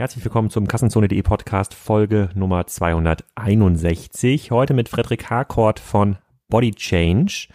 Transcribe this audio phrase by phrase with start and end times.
[0.00, 4.50] Herzlich willkommen zum Kassenzone.de Podcast Folge Nummer 261.
[4.50, 6.16] Heute mit Frederik Harcourt von
[6.48, 7.48] Body Change.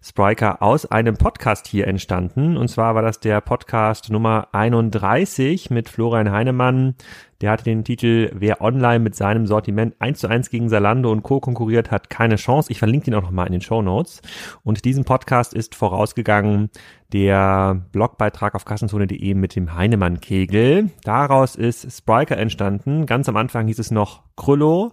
[0.03, 2.57] Spriker aus einem Podcast hier entstanden.
[2.57, 6.95] Und zwar war das der Podcast Nummer 31 mit Florian Heinemann,
[7.41, 11.23] der hatte den Titel, wer online mit seinem Sortiment eins zu eins gegen Salando und
[11.23, 11.41] Co.
[11.41, 12.71] konkurriert, hat keine Chance.
[12.71, 14.21] Ich verlinke ihn auch nochmal in den Show Notes.
[14.63, 16.71] Und diesem Podcast ist vorausgegangen
[17.13, 20.91] der Blogbeitrag auf kassenzone.de mit dem Heinemann-Kegel.
[21.03, 23.07] Daraus ist Spriker entstanden.
[23.07, 24.93] Ganz am Anfang hieß es noch Krüllo,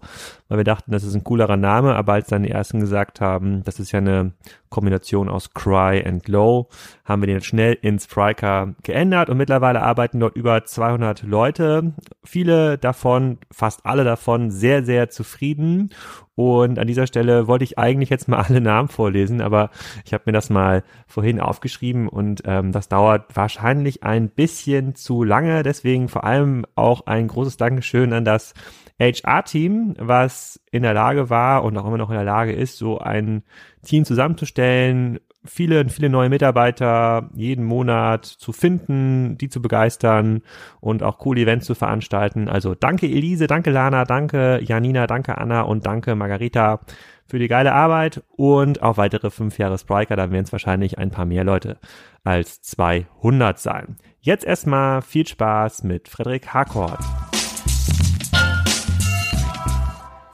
[0.49, 3.63] weil wir dachten, das ist ein coolerer Name, aber als dann die ersten gesagt haben,
[3.63, 4.33] das ist ja eine
[4.69, 6.67] Kombination aus Cry and Low,
[7.05, 11.93] haben wir den schnell in Spriker geändert und mittlerweile arbeiten dort über 200 Leute
[12.38, 15.89] viele davon, fast alle davon sehr, sehr zufrieden.
[16.35, 19.71] Und an dieser Stelle wollte ich eigentlich jetzt mal alle Namen vorlesen, aber
[20.05, 25.23] ich habe mir das mal vorhin aufgeschrieben und ähm, das dauert wahrscheinlich ein bisschen zu
[25.23, 25.64] lange.
[25.64, 28.54] Deswegen vor allem auch ein großes Dankeschön an das
[28.99, 32.99] HR-Team, was in der Lage war und auch immer noch in der Lage ist, so
[32.99, 33.42] ein
[33.83, 40.41] Team zusammenzustellen, viele, viele neue Mitarbeiter jeden Monat zu finden, die zu begeistern
[40.80, 42.47] und auch coole Events zu veranstalten.
[42.49, 46.81] Also danke Elise, danke Lana, danke Janina, danke Anna und danke Margarita
[47.25, 50.15] für die geile Arbeit und auch weitere fünf Jahre Spriker.
[50.15, 51.77] Dann werden es wahrscheinlich ein paar mehr Leute
[52.23, 53.97] als 200 sein.
[54.21, 56.99] Jetzt erstmal viel Spaß mit Frederik Harcourt.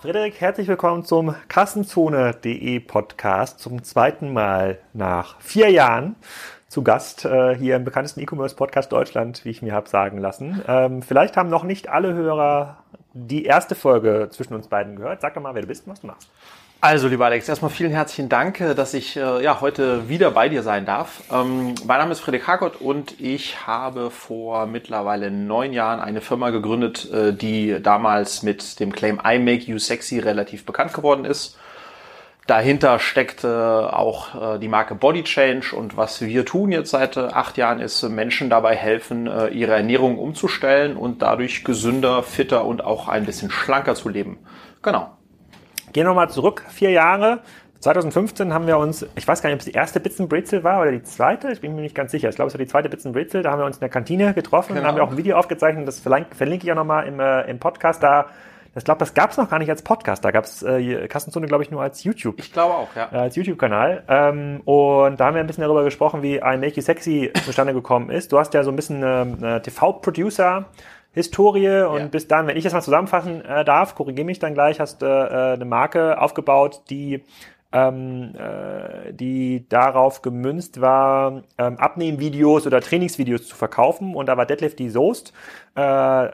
[0.03, 6.17] Frederik, herzlich willkommen zum Kassenzone.de Podcast zum zweiten Mal nach vier Jahren
[6.67, 10.61] zu Gast äh, hier im bekanntesten E-Commerce Podcast Deutschland, wie ich mir habe sagen lassen.
[10.67, 12.83] Ähm, vielleicht haben noch nicht alle Hörer
[13.13, 15.21] die erste Folge zwischen uns beiden gehört.
[15.21, 16.29] Sag doch mal, wer du bist und was du machst.
[16.85, 20.49] Also, lieber Alex, erstmal vielen herzlichen Dank, äh, dass ich äh, ja, heute wieder bei
[20.49, 21.23] dir sein darf.
[21.31, 26.49] Ähm, mein Name ist Frederik Harkott und ich habe vor mittlerweile neun Jahren eine Firma
[26.49, 31.57] gegründet, äh, die damals mit dem Claim I Make You Sexy relativ bekannt geworden ist.
[32.47, 37.79] Dahinter steckt auch die Marke Body Change und was wir tun jetzt seit acht Jahren
[37.79, 43.49] ist Menschen dabei helfen, ihre Ernährung umzustellen und dadurch gesünder, fitter und auch ein bisschen
[43.49, 44.39] schlanker zu leben.
[44.81, 45.11] Genau.
[45.93, 47.39] Gehen wir nochmal zurück, vier Jahre.
[47.79, 50.81] 2015 haben wir uns, ich weiß gar nicht, ob es die erste Bits Brezel war
[50.81, 52.29] oder die zweite, ich bin mir nicht ganz sicher.
[52.29, 53.43] Ich glaube, es war die zweite Bits Brezel.
[53.43, 54.87] Da haben wir uns in der Kantine getroffen, genau.
[54.87, 58.01] haben wir auch ein Video aufgezeichnet, das verlinke ich auch nochmal im, äh, im Podcast.
[58.01, 58.27] Da
[58.75, 60.25] ich glaube, das gab es noch gar nicht als Podcast.
[60.25, 62.39] Da gab es äh, Kassenzone, glaube ich, nur als YouTube.
[62.39, 63.09] Ich glaube auch, ja.
[63.11, 64.03] Äh, als YouTube-Kanal.
[64.07, 67.73] Ähm, und da haben wir ein bisschen darüber gesprochen, wie ein Make You Sexy zustande
[67.73, 68.31] gekommen ist.
[68.31, 70.65] Du hast ja so ein bisschen eine, eine TV-Producer
[71.13, 72.07] Historie und ja.
[72.07, 75.05] bis dann, wenn ich das mal zusammenfassen äh, darf, korrigiere mich dann gleich, hast äh,
[75.05, 77.23] eine Marke aufgebaut, die
[77.73, 84.15] ähm, äh, die darauf gemünzt war, ähm, Abnehmvideos oder Trainingsvideos zu verkaufen.
[84.15, 85.33] Und da war Deadlift die Soest,
[85.75, 86.29] äh,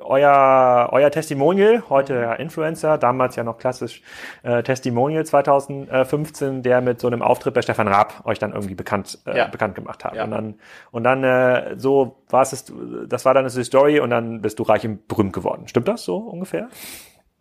[0.00, 4.02] euer, euer Testimonial, heute ja Influencer, damals ja noch klassisch
[4.42, 9.20] äh, Testimonial 2015, der mit so einem Auftritt bei Stefan Raab euch dann irgendwie bekannt,
[9.26, 9.46] äh, ja.
[9.46, 10.16] bekannt gemacht hat.
[10.16, 10.24] Ja.
[10.24, 10.54] Und dann,
[10.90, 12.64] und dann äh, so war es,
[13.06, 15.68] das war dann die Story und dann bist du reich und berühmt geworden.
[15.68, 16.68] Stimmt das so ungefähr?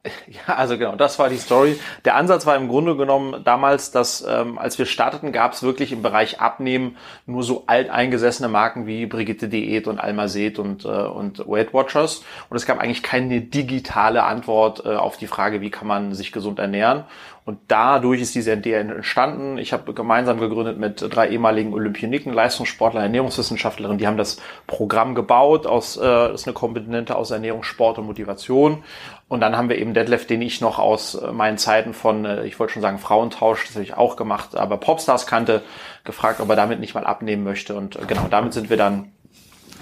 [0.28, 1.80] Ja, also genau, das war die Story.
[2.06, 5.92] Der Ansatz war im Grunde genommen damals, dass ähm, als wir starteten, gab es wirklich
[5.92, 11.40] im Bereich Abnehmen nur so alteingesessene Marken wie Brigitte Diät und Almazet und, äh, und
[11.48, 12.24] Weight Watchers.
[12.50, 16.32] Und es gab eigentlich keine digitale Antwort äh, auf die Frage, wie kann man sich
[16.32, 17.06] gesund ernähren.
[17.48, 19.58] Und dadurch ist diese Idee entstanden.
[19.58, 23.98] Ich habe gemeinsam gegründet mit drei ehemaligen Olympioniken, Leistungssportler, Ernährungswissenschaftlerinnen.
[23.98, 25.66] Die haben das Programm gebaut.
[25.66, 28.84] Aus, äh, das ist eine Komponente aus Ernährung, Sport und Motivation.
[29.30, 32.46] Und dann haben wir eben Deadlift, den ich noch aus äh, meinen Zeiten von, äh,
[32.46, 35.64] ich wollte schon sagen Frauentausch, das habe ich auch gemacht, aber Popstars kannte,
[36.04, 37.76] gefragt, ob er damit nicht mal abnehmen möchte.
[37.76, 39.14] Und äh, genau damit sind wir dann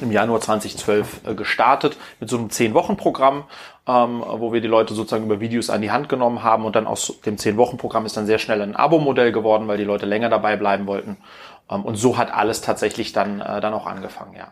[0.02, 3.46] im Januar 2012 äh, gestartet mit so einem 10-Wochen-Programm,
[3.88, 6.88] ähm, wo wir die Leute sozusagen über Videos an die Hand genommen haben und dann
[6.88, 10.56] aus dem 10-Wochen-Programm ist dann sehr schnell ein Abo-Modell geworden, weil die Leute länger dabei
[10.58, 11.18] bleiben wollten.
[11.70, 14.48] Ähm, und so hat alles tatsächlich dann, äh, dann auch angefangen, ja.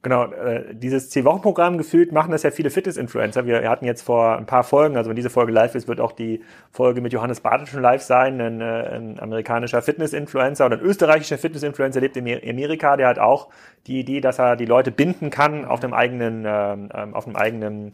[0.00, 3.46] Genau, äh, dieses Zehn-Wochen-Programm gefühlt machen das ja viele Fitness-Influencer.
[3.46, 6.12] Wir hatten jetzt vor ein paar Folgen, also wenn diese Folge live ist, wird auch
[6.12, 6.40] die
[6.70, 11.36] Folge mit Johannes Bartelt schon live sein, ein, äh, ein amerikanischer Fitness-Influencer oder ein österreichischer
[11.36, 13.48] Fitness-Influencer lebt in Amerika, der hat auch
[13.88, 17.34] die Idee, dass er die Leute binden kann auf dem eigenen, ähm, ähm auf einem
[17.34, 17.92] eigenen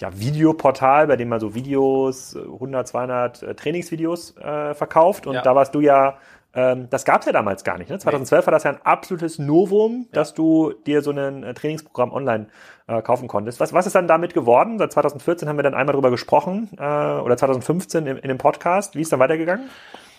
[0.00, 5.28] ja, Videoportal, bei dem man so Videos, 100, 200 äh, Trainingsvideos äh, verkauft.
[5.28, 5.42] Und ja.
[5.42, 6.18] da warst du ja
[6.54, 7.90] ähm, das gab es ja damals gar nicht.
[7.90, 7.98] Ne?
[7.98, 8.46] 2012 nee.
[8.46, 12.46] war das ja ein absolutes Novum, dass du dir so ein äh, Trainingsprogramm online
[12.86, 13.60] äh, kaufen konntest.
[13.60, 14.78] Was, was ist dann damit geworden?
[14.78, 18.94] Seit 2014 haben wir dann einmal drüber gesprochen äh, oder 2015 in, in dem Podcast.
[18.94, 19.68] Wie ist dann weitergegangen?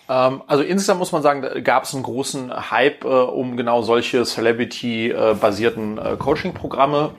[0.10, 4.24] Ähm, also insgesamt muss man sagen, gab es einen großen Hype äh, um genau solche
[4.24, 7.12] Celebrity-basierten äh, Coaching-Programme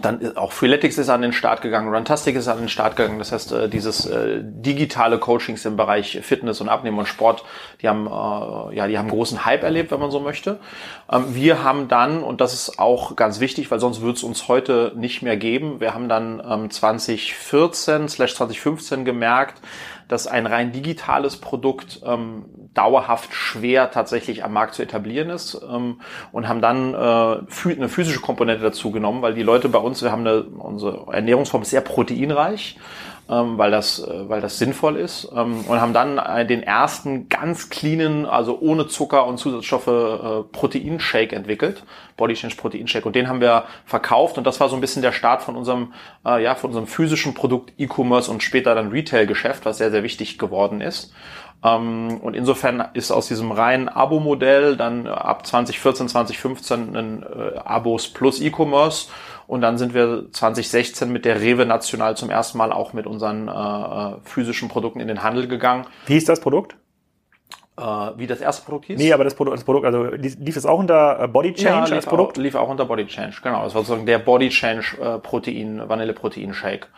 [0.00, 3.18] dann auch Freeletics ist an den Start gegangen, Runtastic ist an den Start gegangen.
[3.18, 7.44] Das heißt, äh, dieses äh, digitale Coachings im Bereich Fitness und Abnehmen und Sport,
[7.80, 10.58] die haben äh, ja, die haben großen Hype erlebt, wenn man so möchte.
[11.10, 14.48] Ähm, wir haben dann und das ist auch ganz wichtig, weil sonst wird es uns
[14.48, 15.80] heute nicht mehr geben.
[15.80, 19.60] Wir haben dann ähm, 2014 2015 gemerkt,
[20.08, 26.00] dass ein rein digitales Produkt ähm, dauerhaft schwer tatsächlich am Markt zu etablieren ist ähm,
[26.32, 30.12] und haben dann äh, eine physische Komponente dazu genommen, weil die Leute bei uns, wir
[30.12, 32.76] haben eine, unsere Ernährungsform ist sehr proteinreich
[33.28, 35.30] ähm, weil, das, äh, weil das sinnvoll ist.
[35.34, 40.42] Ähm, und haben dann äh, den ersten ganz cleanen, also ohne Zucker und Zusatzstoffe äh,
[40.52, 41.84] Proteinshake entwickelt,
[42.16, 43.06] Body Change Proteinshake.
[43.06, 45.94] Und den haben wir verkauft und das war so ein bisschen der Start von unserem,
[46.26, 50.38] äh, ja, von unserem physischen Produkt E-Commerce und später dann Retail-Geschäft, was sehr, sehr wichtig
[50.38, 51.12] geworden ist.
[51.64, 58.08] Ähm, und insofern ist aus diesem reinen Abo-Modell dann ab 2014, 2015 ein äh, Abos
[58.08, 59.08] plus E-Commerce
[59.46, 63.48] und dann sind wir 2016 mit der Rewe National zum ersten Mal auch mit unseren
[63.48, 65.86] äh, äh physischen Produkten in den Handel gegangen.
[66.06, 66.76] Wie ist das Produkt?
[67.76, 68.98] Äh, wie das erste Produkt hieß?
[68.98, 71.96] Nee, aber das Produkt, das Produkt also lief es auch unter äh, Body Change ja,
[71.96, 72.38] als Produkt?
[72.38, 73.64] Auch, lief auch unter Body Change, genau.
[73.64, 76.86] Das war sozusagen der Body Change äh, Protein, Vanille-Protein Shake.
[76.86, 76.92] Ähm,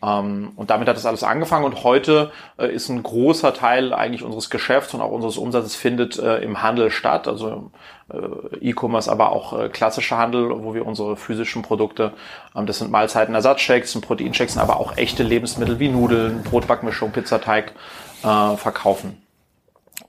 [0.00, 4.48] und damit hat das alles angefangen und heute äh, ist ein großer Teil eigentlich unseres
[4.48, 7.72] Geschäfts und auch unseres Umsatzes findet äh, im Handel statt, also
[8.12, 12.12] äh, E-Commerce, aber auch klassischer Handel, wo wir unsere physischen Produkte,
[12.54, 17.72] ähm, das sind Mahlzeiten-Ersatzshakes, sind Proteinshakes, aber auch echte Lebensmittel wie Nudeln, Brotbackmischung, Pizzateig
[18.20, 19.27] verkaufen.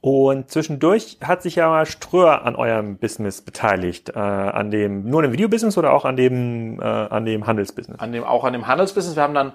[0.01, 5.19] Und zwischendurch hat sich ja mal Ströer an eurem Business beteiligt, äh, an dem nur
[5.19, 7.99] an dem Videobusiness oder auch an dem äh, an dem Handelsbusiness?
[7.99, 9.15] An dem auch an dem Handelsbusiness.
[9.15, 9.53] Wir haben dann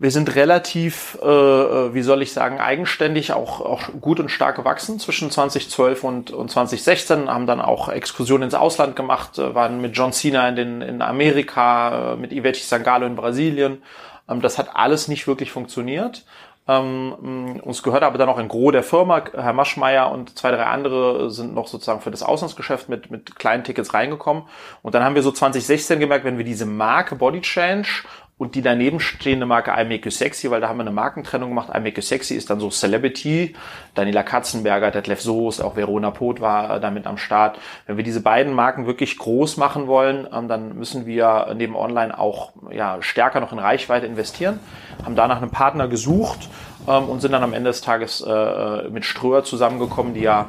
[0.00, 4.56] wir sind relativ, äh, äh wie soll ich sagen, eigenständig auch, auch gut und stark
[4.56, 9.82] gewachsen zwischen 2012 und, und 2016, haben dann auch Exkursionen ins Ausland gemacht, äh, waren
[9.82, 13.82] mit John Cena in, den, in Amerika, äh, mit Ivete Sangalo in Brasilien.
[14.26, 16.24] Ähm, das hat alles nicht wirklich funktioniert.
[16.70, 19.24] Ähm, uns gehört aber dann auch ein Gros der Firma.
[19.32, 23.64] Herr Maschmeyer und zwei, drei andere sind noch sozusagen für das Auslandsgeschäft mit, mit kleinen
[23.64, 24.44] Tickets reingekommen.
[24.82, 28.04] Und dann haben wir so 2016 gemerkt, wenn wir diese Marke Body Change
[28.40, 31.50] und die daneben stehende Marke I Make You Sexy, weil da haben wir eine Markentrennung
[31.50, 31.68] gemacht.
[31.76, 33.54] I Make You Sexy ist dann so Celebrity.
[33.94, 37.58] Daniela Katzenberger, Detlef Soos, auch Verona Poth war damit am Start.
[37.86, 42.18] Wenn wir diese beiden Marken wirklich groß machen wollen, ähm, dann müssen wir neben Online
[42.18, 44.58] auch ja, stärker noch in Reichweite investieren.
[45.04, 46.48] Haben danach einen Partner gesucht
[46.88, 50.48] ähm, und sind dann am Ende des Tages äh, mit Ströer zusammengekommen, die ja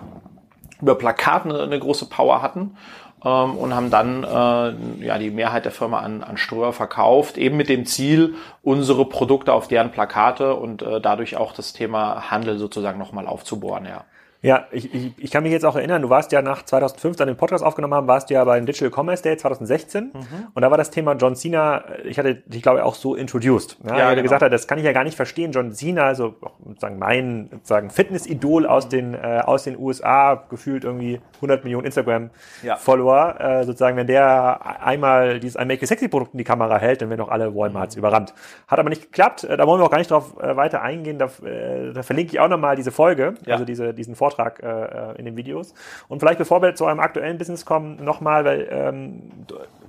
[0.82, 2.77] über Plakaten eine große Power hatten
[3.24, 7.58] ähm, und haben dann äh, ja die Mehrheit der Firma an, an Ströer verkauft, eben
[7.58, 12.58] mit dem Ziel, unsere Produkte auf deren Plakate und äh, dadurch auch das Thema Handel
[12.58, 14.06] sozusagen nochmal aufzubohren, ja.
[14.43, 17.27] Ja, ich, ich, ich kann mich jetzt auch erinnern, du warst ja nach 2005, dann
[17.27, 20.12] den Podcast aufgenommen haben, warst du ja beim Digital Commerce Day 2016 mhm.
[20.55, 23.77] und da war das Thema John Cena, ich hatte dich glaube ich auch so introduced.
[23.86, 24.24] Ja, ja genau.
[24.24, 27.91] gesagt hat, das kann ich ja gar nicht verstehen, John Cena, also sozusagen mein sozusagen
[27.91, 33.60] Fitness-Idol aus den äh, aus den USA, gefühlt irgendwie 100 Millionen Instagram-Follower, ja.
[33.60, 37.12] äh, sozusagen, wenn der einmal dieses ein Make Sexy Produkt in die Kamera hält, dann
[37.12, 38.00] werden auch alle Walmarts mhm.
[38.00, 38.33] überrannt.
[38.67, 41.19] Hat aber nicht geklappt, äh, da wollen wir auch gar nicht drauf äh, weiter eingehen,
[41.19, 43.53] da, äh, da verlinke ich auch nochmal diese Folge, ja.
[43.53, 45.74] also diese, diesen Vortrag Vortrag äh, in den Videos.
[46.08, 49.22] Und vielleicht bevor wir zu eurem aktuellen Business kommen, nochmal, weil ähm,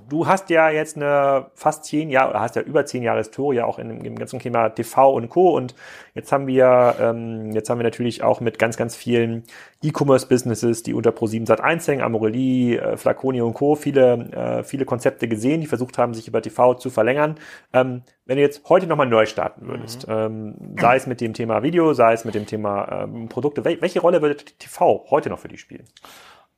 [0.09, 3.61] du hast ja jetzt eine fast zehn Jahre, oder hast ja über zehn Jahre Historie
[3.61, 5.55] auch in dem, ganzen Thema TV und Co.
[5.55, 5.75] Und
[6.13, 9.43] jetzt haben wir, ähm, jetzt haben wir natürlich auch mit ganz, ganz vielen
[9.81, 13.75] E-Commerce-Businesses, die unter Pro7 Sat1 hängen, Amorelie, äh, Flaconi und Co.
[13.75, 17.35] viele, äh, viele Konzepte gesehen, die versucht haben, sich über TV zu verlängern.
[17.73, 20.13] Ähm, wenn du jetzt heute nochmal neu starten würdest, mhm.
[20.13, 23.81] ähm, sei es mit dem Thema Video, sei es mit dem Thema ähm, Produkte, wel
[23.81, 25.85] welche Rolle würde TV heute noch für dich spielen?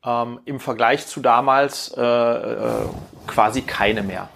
[0.06, 2.86] Ähm, im Vergleich zu damals äh, äh,
[3.28, 4.30] quasi keine mehr.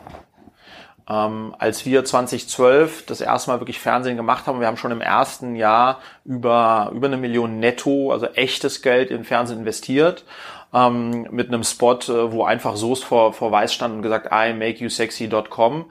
[1.10, 5.02] Ähm, als wir 2012 das erste Mal wirklich Fernsehen gemacht haben, wir haben schon im
[5.02, 10.24] ersten Jahr über, über eine Million netto, also echtes Geld in Fernsehen investiert,
[10.72, 14.54] ähm, mit einem Spot, äh, wo einfach Soest vor, vor Weiß stand und gesagt, I
[14.54, 15.86] make you sexy.com.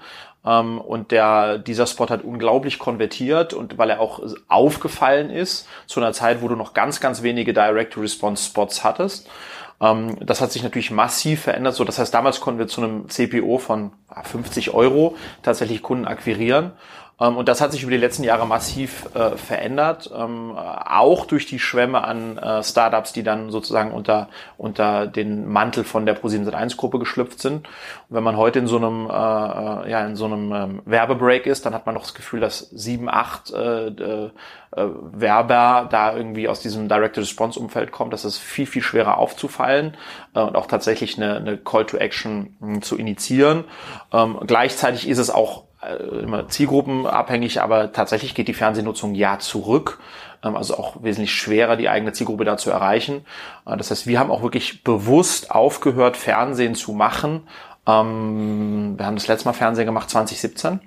[0.46, 5.98] Ähm, und der, dieser Spot hat unglaublich konvertiert und weil er auch aufgefallen ist, zu
[5.98, 9.28] einer Zeit, wo du noch ganz, ganz wenige Direct-to-Response-Spots hattest.
[9.80, 11.74] Ähm, das hat sich natürlich massiv verändert.
[11.74, 13.92] So, das heißt, damals konnten wir zu einem CPO von
[14.22, 16.72] 50 Euro tatsächlich Kunden akquirieren.
[17.20, 21.46] Ähm, und das hat sich über die letzten Jahre massiv äh, verändert, ähm, auch durch
[21.46, 26.76] die Schwämme an äh, Startups, die dann sozusagen unter, unter den Mantel von der Pro7
[26.76, 27.66] Gruppe geschlüpft sind.
[28.08, 31.46] Und wenn man heute in so einem, äh, äh, ja, in so einem ähm, Werbebreak
[31.46, 34.30] ist, dann hat man noch das Gefühl, dass sieben, acht äh, äh,
[34.72, 39.96] Werber da irgendwie aus diesem Direct-to-Response-Umfeld kommt, dass es viel, viel schwerer aufzufallen
[40.34, 43.64] äh, und auch tatsächlich eine, eine Call to Action mh, hm, zu initiieren.
[44.12, 45.67] Ähm, gleichzeitig ist es auch
[46.22, 50.00] immer zielgruppenabhängig, aber tatsächlich geht die Fernsehnutzung ja zurück.
[50.42, 53.24] Ähm, also auch wesentlich schwerer, die eigene Zielgruppe da zu erreichen.
[53.66, 57.46] Äh, das heißt, wir haben auch wirklich bewusst aufgehört, Fernsehen zu machen.
[57.86, 60.80] Ähm, wir haben das letzte Mal Fernsehen gemacht 2017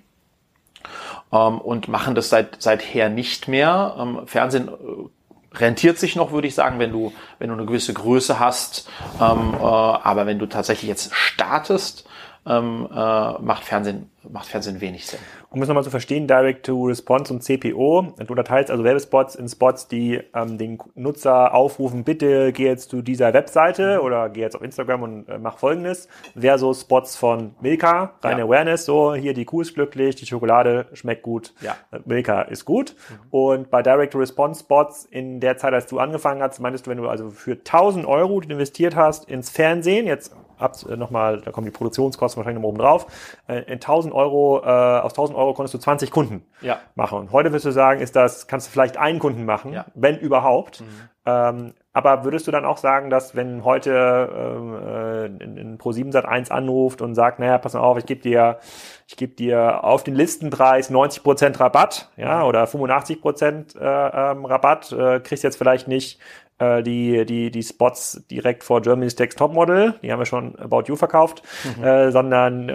[1.32, 4.24] ähm, und machen das seit seither nicht mehr.
[4.26, 8.40] Fernsehen äh, rentiert sich noch, würde ich sagen, wenn du, wenn du eine gewisse Größe
[8.40, 8.90] hast.
[9.20, 12.06] Äh, aber wenn du tatsächlich jetzt startest,
[12.46, 12.96] ähm, äh,
[13.42, 15.20] macht Fernsehen macht Fernsehen wenig Sinn.
[15.50, 20.22] Um es nochmal zu verstehen, Direct-to-Response und CPO, du unterteilst also Werbespots in Spots, die
[20.34, 24.06] ähm, den Nutzer aufrufen, bitte geh jetzt zu dieser Webseite mhm.
[24.06, 26.08] oder geh jetzt auf Instagram und äh, mach folgendes,
[26.38, 28.46] versus Spots von Milka, reine ja.
[28.46, 31.76] Awareness, so hier die Kuh ist glücklich, die Schokolade schmeckt gut, ja.
[31.92, 32.96] Äh, Milka ist gut.
[33.10, 33.16] Mhm.
[33.32, 37.30] Und bei Direct-to-Response-Spots in der Zeit, als du angefangen hast, meintest du, wenn du also
[37.32, 41.66] für 1000 Euro die du investiert hast ins Fernsehen, jetzt ab, äh, nochmal, da kommen
[41.66, 43.08] die Produktionskosten wahrscheinlich noch oben drauf,
[43.48, 46.80] äh, in 1000 Euro, äh, aus 1000 Euro konntest du 20 Kunden ja.
[46.96, 47.20] machen.
[47.20, 49.86] Und heute wirst du sagen, ist das, kannst du vielleicht einen Kunden machen, ja.
[49.94, 50.82] wenn überhaupt.
[50.82, 50.86] Mhm.
[51.24, 56.12] Ähm, aber würdest du dann auch sagen, dass wenn heute ähm, äh, in, in Pro7
[56.12, 58.60] Sat 1 anruft und sagt, naja, pass mal auf, ich gebe dir,
[59.08, 64.46] ich gebe dir auf den Listenpreis 90 Prozent Rabatt, ja, oder 85 Prozent äh, ähm,
[64.46, 66.20] Rabatt, äh, kriegst jetzt vielleicht nicht
[66.62, 70.84] äh, die, die, die Spots direkt vor Germany's Next Topmodel, die haben wir schon About
[70.86, 71.42] You verkauft,
[71.78, 71.84] mhm.
[71.84, 72.74] äh, sondern äh,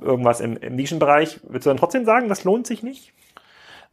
[0.00, 1.40] irgendwas im, im Nischenbereich.
[1.42, 3.12] Würdest du dann trotzdem sagen, das lohnt sich nicht?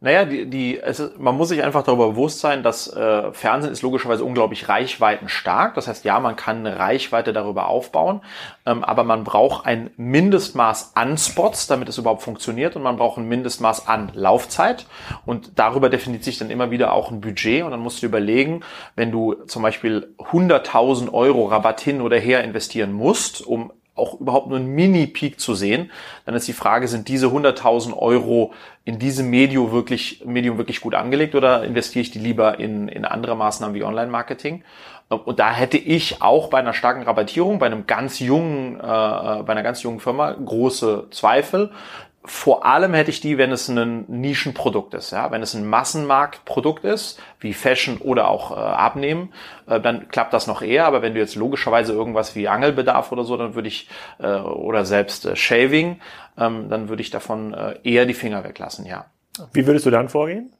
[0.00, 3.82] Naja, die, die, ist, man muss sich einfach darüber bewusst sein, dass äh, Fernsehen ist
[3.82, 5.74] logischerweise unglaublich reichweitenstark.
[5.74, 8.20] Das heißt, ja, man kann eine Reichweite darüber aufbauen,
[8.64, 13.18] ähm, aber man braucht ein Mindestmaß an Spots, damit es überhaupt funktioniert und man braucht
[13.18, 14.86] ein Mindestmaß an Laufzeit
[15.26, 18.60] und darüber definiert sich dann immer wieder auch ein Budget und dann musst du überlegen,
[18.94, 24.48] wenn du zum Beispiel 100.000 Euro Rabatt hin oder her investieren musst, um auch überhaupt
[24.48, 25.90] nur einen Mini-Peak zu sehen,
[26.24, 28.52] dann ist die Frage, sind diese 100.000 Euro
[28.84, 33.04] in diesem Medium wirklich, Medium wirklich gut angelegt oder investiere ich die lieber in, in
[33.04, 34.64] andere Maßnahmen wie Online-Marketing?
[35.08, 39.48] Und da hätte ich auch bei einer starken Rabattierung, bei einem ganz jungen, äh, bei
[39.48, 41.70] einer ganz jungen Firma große Zweifel
[42.30, 45.10] vor allem hätte ich die, wenn es ein Nischenprodukt ist.
[45.10, 45.30] Ja?
[45.30, 49.32] Wenn es ein Massenmarktprodukt ist, wie Fashion oder auch äh, Abnehmen,
[49.66, 50.86] äh, dann klappt das noch eher.
[50.86, 54.84] Aber wenn du jetzt logischerweise irgendwas wie Angelbedarf oder so, dann würde ich, äh, oder
[54.84, 56.00] selbst äh, Shaving,
[56.36, 59.06] ähm, dann würde ich davon äh, eher die Finger weglassen, ja.
[59.52, 60.52] Wie würdest du dann vorgehen?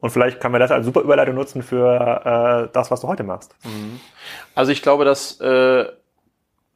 [0.00, 3.22] Und vielleicht kann man das als super Überleitung nutzen für äh, das, was du heute
[3.22, 3.54] machst.
[3.64, 4.00] Mhm.
[4.54, 5.86] Also ich glaube, dass äh,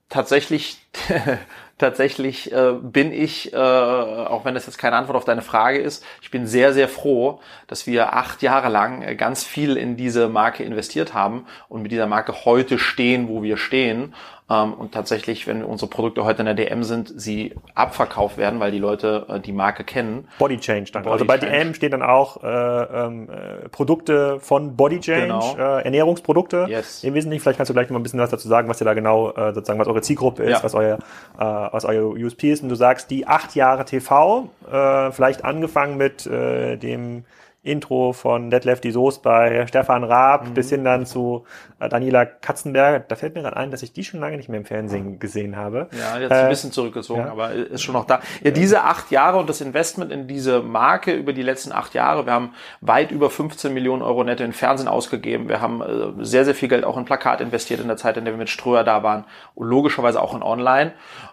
[0.08, 0.78] tatsächlich
[1.78, 6.04] tatsächlich äh, bin ich, äh, auch wenn das jetzt keine Antwort auf deine Frage ist,
[6.22, 10.28] ich bin sehr, sehr froh, dass wir acht Jahre lang äh, ganz viel in diese
[10.28, 14.14] Marke investiert haben und mit dieser Marke heute stehen, wo wir stehen
[14.48, 18.78] und tatsächlich, wenn unsere Produkte heute in der DM sind, sie abverkauft werden, weil die
[18.78, 20.28] Leute äh, die Marke kennen.
[20.38, 21.02] Body Change dann.
[21.02, 21.52] Body also bei Change.
[21.52, 25.56] DM steht dann auch äh, ähm, äh, Produkte von Body Change, genau.
[25.58, 26.66] äh, Ernährungsprodukte.
[26.68, 27.02] Yes.
[27.02, 28.84] Im Wesentlichen, vielleicht kannst du gleich noch mal ein bisschen was dazu sagen, was ihr
[28.84, 30.62] da genau äh, sozusagen, was eure Zielgruppe ist, ja.
[30.62, 30.98] was euer
[31.38, 32.62] äh, was euer USP ist.
[32.62, 37.24] Und du sagst, die acht Jahre TV, äh, vielleicht angefangen mit äh, dem
[37.66, 40.54] Intro von Detlef die Soest bei Stefan Raab mhm.
[40.54, 41.44] bis hin dann zu
[41.80, 43.00] äh, Daniela Katzenberger.
[43.00, 45.56] Da fällt mir gerade ein, dass ich die schon lange nicht mehr im Fernsehen gesehen
[45.56, 45.88] habe.
[45.98, 47.30] Ja, jetzt äh, ein bisschen zurückgezogen, ja.
[47.30, 48.20] aber ist schon noch da.
[48.42, 52.26] Ja, diese acht Jahre und das Investment in diese Marke über die letzten acht Jahre.
[52.26, 55.48] Wir haben weit über 15 Millionen Euro netto in Fernsehen ausgegeben.
[55.48, 58.24] Wir haben äh, sehr, sehr viel Geld auch in Plakat investiert in der Zeit, in
[58.24, 59.24] der wir mit Ströer da waren.
[59.54, 60.92] Und logischerweise auch in Online.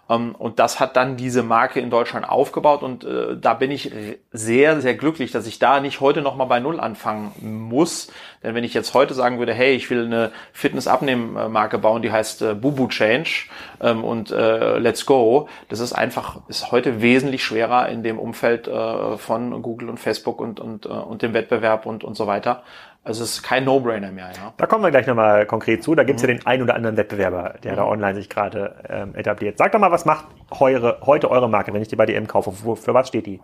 [0.10, 3.92] Ähm, und das hat dann diese Marke in Deutschland aufgebaut und äh, da bin ich
[4.32, 7.34] sehr, sehr glücklich, dass ich da nicht heute nochmal bei Null anfangen
[7.70, 8.12] muss.
[8.42, 12.42] Denn wenn ich jetzt heute sagen würde, hey, ich will eine Fitness-Abnehmen-Marke bauen, die heißt
[12.42, 13.46] äh, Bubu Change
[13.82, 18.68] ähm, und äh, Let's Go, das ist einfach, ist heute wesentlich schwerer in dem Umfeld
[18.68, 22.64] äh, von Google und Facebook und, und, äh, und dem Wettbewerb und, und so weiter.
[23.06, 24.32] Also es ist kein No-Brainer mehr.
[24.34, 24.54] Ja.
[24.56, 25.94] Da kommen wir gleich nochmal konkret zu.
[25.94, 26.30] Da gibt's mhm.
[26.30, 27.78] ja den ein oder anderen Wettbewerber, der mhm.
[27.78, 29.58] da online sich gerade ähm, etabliert.
[29.58, 30.26] Sag doch mal, was macht
[30.58, 32.52] heure, heute eure Marke, wenn ich die bei DM kaufe?
[32.52, 33.42] Für, für was steht die?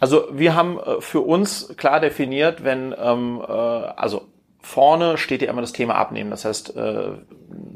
[0.00, 4.22] Also wir haben äh, für uns klar definiert, wenn, ähm, äh, also
[4.62, 6.30] vorne steht ja immer das Thema Abnehmen.
[6.30, 7.10] Das heißt, äh,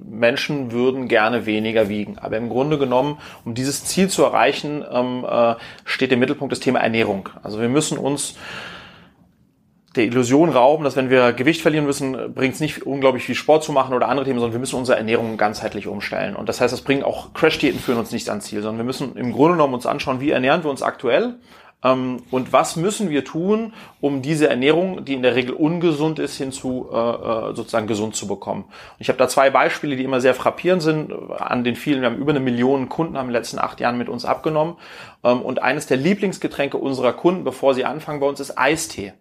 [0.08, 2.18] Menschen würden gerne weniger wiegen.
[2.18, 5.54] Aber im Grunde genommen, um dieses Ziel zu erreichen, ähm, äh,
[5.84, 7.28] steht im Mittelpunkt das Thema Ernährung.
[7.42, 8.36] Also wir müssen uns
[9.96, 13.62] der Illusion rauben, dass wenn wir Gewicht verlieren müssen, bringt es nicht unglaublich viel Sport
[13.62, 16.34] zu machen oder andere Themen, sondern wir müssen unsere Ernährung ganzheitlich umstellen.
[16.34, 19.16] Und das heißt, das bringt auch Crash-Diäten führen uns nicht ans Ziel, sondern wir müssen
[19.16, 21.36] im Grunde genommen uns anschauen, wie ernähren wir uns aktuell
[21.90, 26.88] und was müssen wir tun, um diese Ernährung, die in der Regel ungesund ist, hinzu
[26.90, 28.62] äh, äh sozusagen gesund zu bekommen.
[28.62, 31.12] Und ich habe da zwei Beispiele, die immer sehr frappierend sind.
[31.38, 33.98] An den vielen, wir haben über eine Million Kunden haben in den letzten acht Jahren
[33.98, 34.76] mit uns abgenommen.
[35.22, 39.12] Ähm, und eines der Lieblingsgetränke unserer Kunden, bevor sie anfangen bei uns, ist Eistee.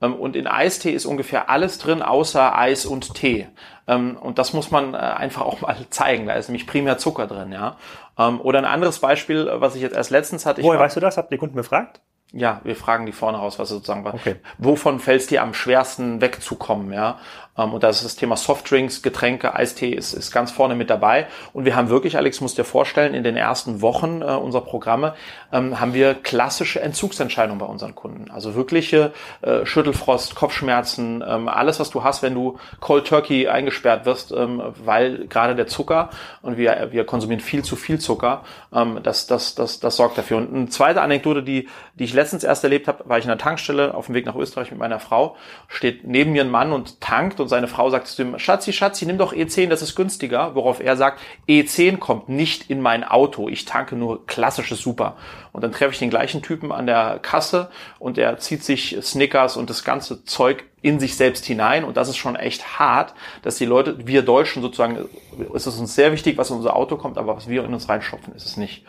[0.00, 3.46] Ähm, und in Eistee ist ungefähr alles drin, außer Eis und Tee.
[3.86, 6.26] Ähm, und das muss man äh, einfach auch mal zeigen.
[6.26, 7.76] Da ist nämlich primär Zucker drin, ja.
[8.18, 10.62] Ähm, oder ein anderes Beispiel, was ich jetzt erst letztens hatte.
[10.62, 11.16] Woher weißt du das?
[11.16, 12.00] Habt ihr Kunden befragt?
[12.32, 14.14] Ja, wir fragen die vorne raus, was sozusagen war.
[14.14, 14.36] Okay.
[14.58, 17.18] Wovon fällt es dir am schwersten wegzukommen, ja?
[17.56, 21.26] Ähm, und da ist das Thema Softdrinks, Getränke, Eistee ist, ist ganz vorne mit dabei.
[21.52, 25.14] Und wir haben wirklich, Alex, musst dir vorstellen, in den ersten Wochen äh, unserer Programme
[25.52, 28.30] ähm, haben wir klassische Entzugsentscheidungen bei unseren Kunden.
[28.30, 34.06] Also wirkliche äh, Schüttelfrost, Kopfschmerzen, ähm, alles, was du hast, wenn du Cold Turkey eingesperrt
[34.06, 36.10] wirst, ähm, weil gerade der Zucker
[36.42, 38.42] und wir, wir konsumieren viel zu viel Zucker,
[38.72, 40.38] ähm, das, das, das, das sorgt dafür.
[40.38, 43.38] Und eine zweite Anekdote, die, die ich letztens erst erlebt habe, war ich in der
[43.38, 45.36] Tankstelle auf dem Weg nach Österreich mit meiner Frau,
[45.68, 49.04] steht neben mir ein Mann und tankt und seine Frau sagt zu ihm, Schatzi, Schatzi,
[49.04, 50.54] nimm doch E10, das ist günstiger.
[50.54, 55.16] Worauf er sagt, E10 kommt nicht in mein Auto, ich tanke nur klassisches Super.
[55.52, 59.58] Und dann treffe ich den gleichen Typen an der Kasse und er zieht sich Snickers
[59.58, 63.56] und das ganze Zeug in sich selbst hinein und das ist schon echt hart, dass
[63.56, 65.08] die Leute, wir Deutschen sozusagen,
[65.54, 67.88] es ist uns sehr wichtig, was in unser Auto kommt, aber was wir in uns
[67.88, 68.84] reinschopfen, ist es nicht.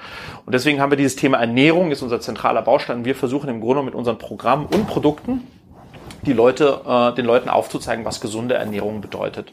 [0.45, 3.05] Und deswegen haben wir dieses Thema Ernährung, ist unser zentraler Baustein.
[3.05, 5.47] Wir versuchen im Grunde mit unseren Programmen und Produkten
[6.25, 9.51] die Leute, äh, den Leuten aufzuzeigen, was gesunde Ernährung bedeutet.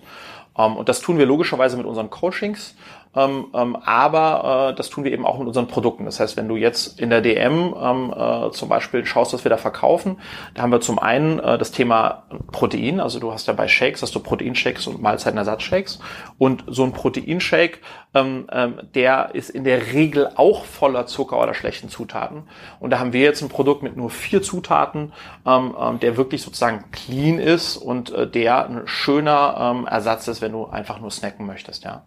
[0.57, 2.75] Ähm, und das tun wir logischerweise mit unseren Coachings.
[3.15, 6.07] Ähm, ähm, aber äh, das tun wir eben auch mit unseren Produkten.
[6.07, 9.51] Das heißt, wenn du jetzt in der DM ähm, äh, zum Beispiel schaust, was wir
[9.51, 10.19] da verkaufen,
[10.55, 13.01] da haben wir zum einen äh, das Thema Protein.
[13.01, 15.99] Also du hast ja bei Shakes, hast du Proteinshakes und Mahlzeitenersatzshakes.
[16.39, 17.81] Und so ein Proteinshake,
[18.15, 22.45] ähm, ähm, der ist in der Regel auch voller Zucker oder schlechten Zutaten.
[22.81, 25.13] Und da haben wir jetzt ein Produkt mit nur vier Zutaten,
[25.47, 30.41] ähm, ähm, der wirklich sozusagen clean ist und äh, der ein schöner ähm, Ersatz ist,
[30.41, 31.85] wenn du einfach nur snacken möchtest.
[31.85, 32.05] Ja.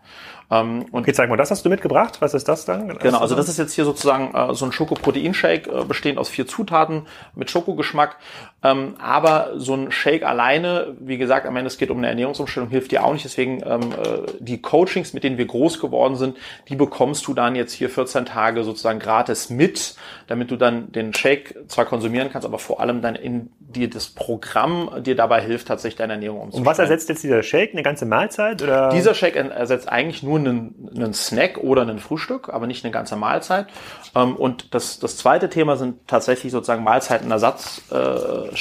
[0.52, 2.18] Ähm, und okay, zeig mal, das hast du mitgebracht.
[2.20, 2.98] Was ist das dann?
[3.00, 6.48] Genau, also das ist jetzt hier sozusagen äh, so ein Schokoproteinshake, äh, bestehend aus vier
[6.48, 8.18] Zutaten mit Schokogeschmack.
[8.66, 12.70] Ähm, aber so ein Shake alleine, wie gesagt, am Ende es geht um eine Ernährungsumstellung,
[12.70, 13.24] hilft dir auch nicht.
[13.24, 16.36] Deswegen ähm, äh, die Coachings, mit denen wir groß geworden sind,
[16.68, 21.14] die bekommst du dann jetzt hier 14 Tage sozusagen gratis mit, damit du dann den
[21.14, 25.68] Shake zwar konsumieren kannst, aber vor allem dann in dir das Programm dir dabei hilft,
[25.68, 26.66] tatsächlich deine Ernährung umzustellen.
[26.66, 27.74] Und was ersetzt jetzt dieser Shake?
[27.74, 28.64] Eine ganze Mahlzeit?
[28.64, 28.90] Oder?
[28.90, 33.16] Dieser Shake ersetzt eigentlich nur einen, einen Snack oder ein Frühstück, aber nicht eine ganze
[33.16, 33.68] Mahlzeit.
[34.16, 38.52] Ähm, und das, das zweite Thema sind tatsächlich sozusagen Mahlzeitenersatz-Shakes.
[38.52, 38.55] Äh,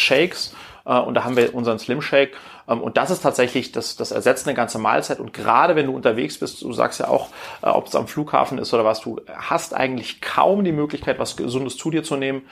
[0.84, 2.36] und da haben wir unseren Slim Shake.
[2.68, 5.20] Ähm, und das ist tatsächlich, das, das ersetzt eine ganze Mahlzeit.
[5.20, 7.28] Und gerade wenn du unterwegs bist, du sagst ja auch,
[7.62, 11.36] äh, ob es am Flughafen ist oder was, du hast eigentlich kaum die Möglichkeit, was
[11.36, 12.42] Gesundes zu dir zu nehmen.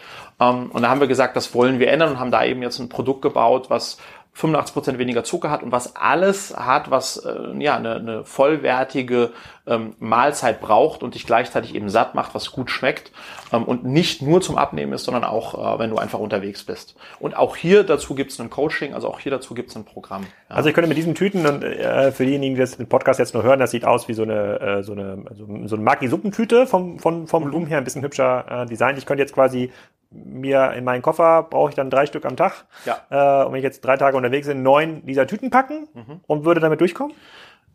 [0.40, 2.78] Ähm, und da haben wir gesagt, das wollen wir ändern und haben da eben jetzt
[2.78, 3.98] ein Produkt gebaut, was
[4.36, 9.32] 85% weniger Zucker hat und was alles hat, was äh, ja eine, eine vollwertige
[9.66, 13.12] ähm, Mahlzeit braucht und dich gleichzeitig eben satt macht, was gut schmeckt
[13.52, 16.96] ähm, und nicht nur zum Abnehmen ist, sondern auch, äh, wenn du einfach unterwegs bist.
[17.20, 19.84] Und auch hier dazu gibt es ein Coaching, also auch hier dazu gibt es ein
[19.84, 20.22] Programm.
[20.48, 20.56] Ja.
[20.56, 23.34] Also ich könnte mit diesen Tüten und äh, für diejenigen, die das den Podcast jetzt
[23.34, 26.66] nur hören, das sieht aus wie so eine äh, so eine also, so eine Maki-Suppentüte
[26.66, 28.96] vom vom vom Volumen her ein bisschen hübscher äh, Design.
[28.96, 29.70] Ich könnte jetzt quasi
[30.14, 32.64] mir in meinen Koffer brauche ich dann drei Stück am Tag.
[32.84, 32.98] Ja.
[33.10, 36.20] Äh, und wenn ich jetzt drei Tage unterwegs bin, neun dieser Tüten packen mhm.
[36.26, 37.14] und würde damit durchkommen?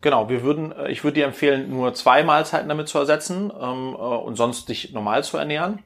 [0.00, 3.94] Genau, wir würden, äh, ich würde dir empfehlen, nur zwei Mahlzeiten damit zu ersetzen ähm,
[3.94, 5.80] äh, und sonst dich normal zu ernähren.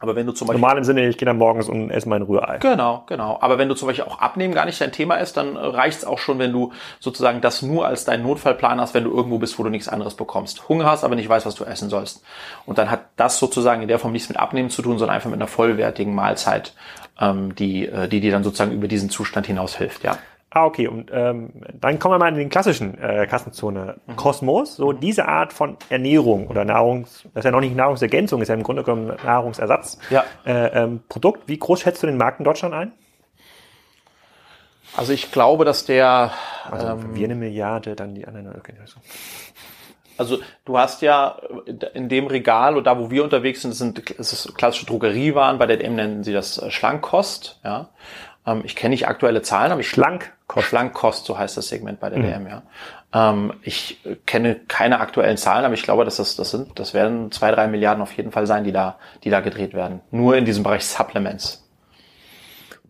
[0.00, 0.60] Aber wenn du zum Beispiel.
[0.60, 2.58] Normal im Sinne, ich gehe dann morgens und esse mein Rührei.
[2.58, 3.38] Genau, genau.
[3.40, 5.98] Aber wenn du zum Beispiel auch abnehmen gar nicht dein Thema ist, dann äh, reicht
[5.98, 9.38] es auch schon, wenn du sozusagen das nur als deinen Notfallplan hast, wenn du irgendwo
[9.38, 10.68] bist, wo du nichts anderes bekommst.
[10.68, 12.22] Hunger hast, aber nicht weißt, was du essen sollst.
[12.64, 15.30] Und dann hat das sozusagen in der Form nichts mit Abnehmen zu tun, sondern einfach
[15.30, 16.74] mit einer vollwertigen Mahlzeit,
[17.20, 20.16] ähm, die, die dir dann sozusagen über diesen Zustand hinaus hilft, ja.
[20.50, 20.88] Ah, okay.
[20.88, 24.76] Und ähm, dann kommen wir mal in den klassischen äh, Kassenzone Kosmos.
[24.76, 25.00] So mhm.
[25.00, 28.62] diese Art von Ernährung oder Nahrungs, das ist ja noch nicht Nahrungsergänzung, ist ja im
[28.62, 29.98] Grunde genommen Nahrungsersatz.
[30.08, 30.24] Ja.
[30.46, 31.48] Äh, ähm, Produkt.
[31.48, 32.92] Wie groß schätzt du den Markt in Deutschland ein?
[34.96, 36.32] Also ich glaube, dass der
[36.70, 38.48] also ähm, wir eine Milliarde, dann die anderen.
[38.56, 38.98] Okay, also.
[40.16, 41.38] also du hast ja
[41.94, 45.58] in dem Regal oder da, wo wir unterwegs sind, sind es ist klassische Drogeriewaren.
[45.58, 47.60] Bei der DM nennen sie das äh, Schlankkost.
[47.64, 47.90] Ja,
[48.64, 52.18] ich kenne nicht aktuelle Zahlen, aber ich schlank Schlank-Kost, so heißt das Segment bei der
[52.18, 52.22] mhm.
[52.22, 52.62] DM, ja.
[53.12, 57.30] Ähm, ich kenne keine aktuellen Zahlen, aber ich glaube, dass das, das sind, das werden
[57.32, 60.00] zwei, drei Milliarden auf jeden Fall sein, die da, die da gedreht werden.
[60.10, 61.68] Nur in diesem Bereich Supplements.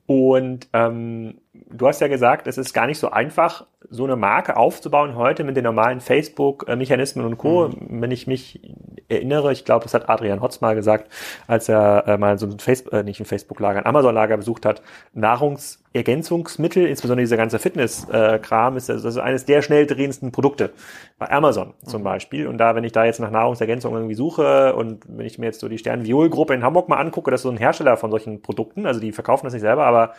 [0.07, 1.41] Und ähm,
[1.71, 5.45] du hast ja gesagt, es ist gar nicht so einfach, so eine Marke aufzubauen heute
[5.45, 7.69] mit den normalen Facebook-Mechanismen und Co.
[7.69, 8.03] Mhm.
[8.03, 8.61] Wenn ich mich
[9.09, 11.11] erinnere, ich glaube, das hat Adrian Hotz mal gesagt,
[11.47, 14.83] als er äh, mal so ein Facebook, äh, nicht ein Facebook-Lager, ein Amazon-Lager besucht hat,
[15.15, 20.73] Nahrungsergänzungsmittel, insbesondere dieser ganze Fitness-Kram, ist das ist eines der schnell drehendsten Produkte
[21.19, 22.05] bei Amazon zum mhm.
[22.05, 22.47] Beispiel.
[22.49, 25.61] Und da, wenn ich da jetzt nach Nahrungsergänzung irgendwie suche und wenn ich mir jetzt
[25.61, 28.87] so die Stern-Viol-Gruppe in Hamburg mal angucke, das ist so ein Hersteller von solchen Produkten,
[28.87, 30.15] also die verkaufen das nicht selber, aber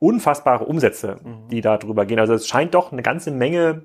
[0.00, 1.48] unfassbare Umsätze, mhm.
[1.50, 2.18] die da drüber gehen.
[2.18, 3.82] Also es scheint doch eine ganze Menge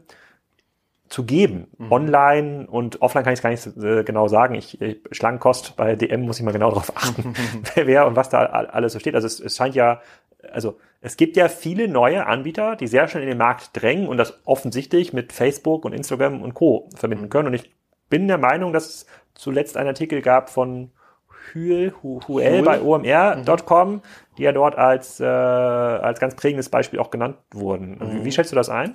[1.10, 1.67] zu geben.
[1.78, 1.91] Mhm.
[1.91, 4.56] Online und offline kann ich es gar nicht äh, genau sagen.
[4.56, 7.34] Ich, ich Schlangenkost bei DM muss ich mal genau darauf achten,
[7.75, 9.13] wer, wer und was da alles so steht.
[9.13, 10.01] Also es, es scheint ja,
[10.51, 14.17] also es gibt ja viele neue Anbieter, die sehr schnell in den Markt drängen und
[14.17, 16.89] das offensichtlich mit Facebook und Instagram und Co.
[16.95, 17.30] verbinden mhm.
[17.30, 17.47] können.
[17.49, 17.71] Und ich
[18.10, 20.91] bin der Meinung, dass es zuletzt einen Artikel gab von
[21.53, 24.01] Hühl, Huel bei omr.com, mhm.
[24.38, 27.97] die ja dort als, äh, als ganz prägendes Beispiel auch genannt wurden.
[27.99, 28.13] Mhm.
[28.13, 28.93] Wie, wie, schätzt du das ein?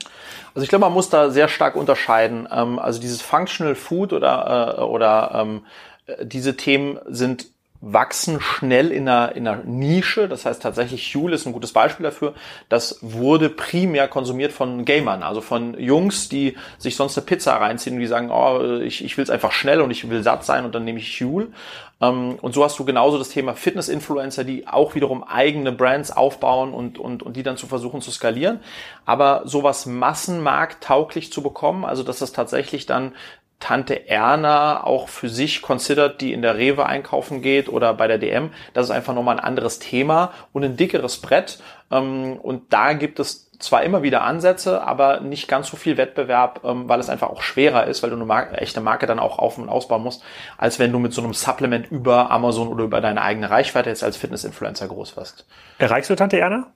[0.55, 2.49] Also ich glaube, man muss da sehr stark unterscheiden.
[2.53, 5.65] Ähm, also dieses Functional Food oder, äh, oder ähm,
[6.07, 7.47] äh, diese Themen sind
[7.81, 10.29] wachsen schnell in einer, in einer Nische.
[10.29, 12.35] Das heißt tatsächlich, Huel ist ein gutes Beispiel dafür.
[12.69, 17.97] Das wurde primär konsumiert von Gamern, also von Jungs, die sich sonst eine Pizza reinziehen
[17.97, 20.65] und die sagen, oh, ich, ich will es einfach schnell und ich will satt sein
[20.65, 21.53] und dann nehme ich Huel.
[22.01, 26.73] Ähm, und so hast du genauso das Thema Fitness-Influencer, die auch wiederum eigene Brands aufbauen
[26.73, 28.61] und, und, und die dann zu versuchen zu skalieren.
[29.05, 33.13] Aber sowas massenmarkttauglich zu bekommen, also dass das tatsächlich dann
[33.61, 38.17] Tante Erna auch für sich considert, die in der Rewe einkaufen geht oder bei der
[38.17, 38.51] DM.
[38.73, 41.61] Das ist einfach nochmal ein anderes Thema und ein dickeres Brett.
[41.91, 46.63] Ähm, und da gibt es zwar immer wieder Ansätze, aber nicht ganz so viel Wettbewerb,
[46.65, 49.39] ähm, weil es einfach auch schwerer ist, weil du eine Marke, echte Marke dann auch
[49.39, 50.25] auf- und ausbauen musst,
[50.59, 54.03] als wenn du mit so einem Supplement über Amazon oder über deine eigene Reichweite jetzt
[54.03, 55.47] als Fitness-Influencer groß wirst.
[55.79, 56.73] Erreichst du Tante Erna?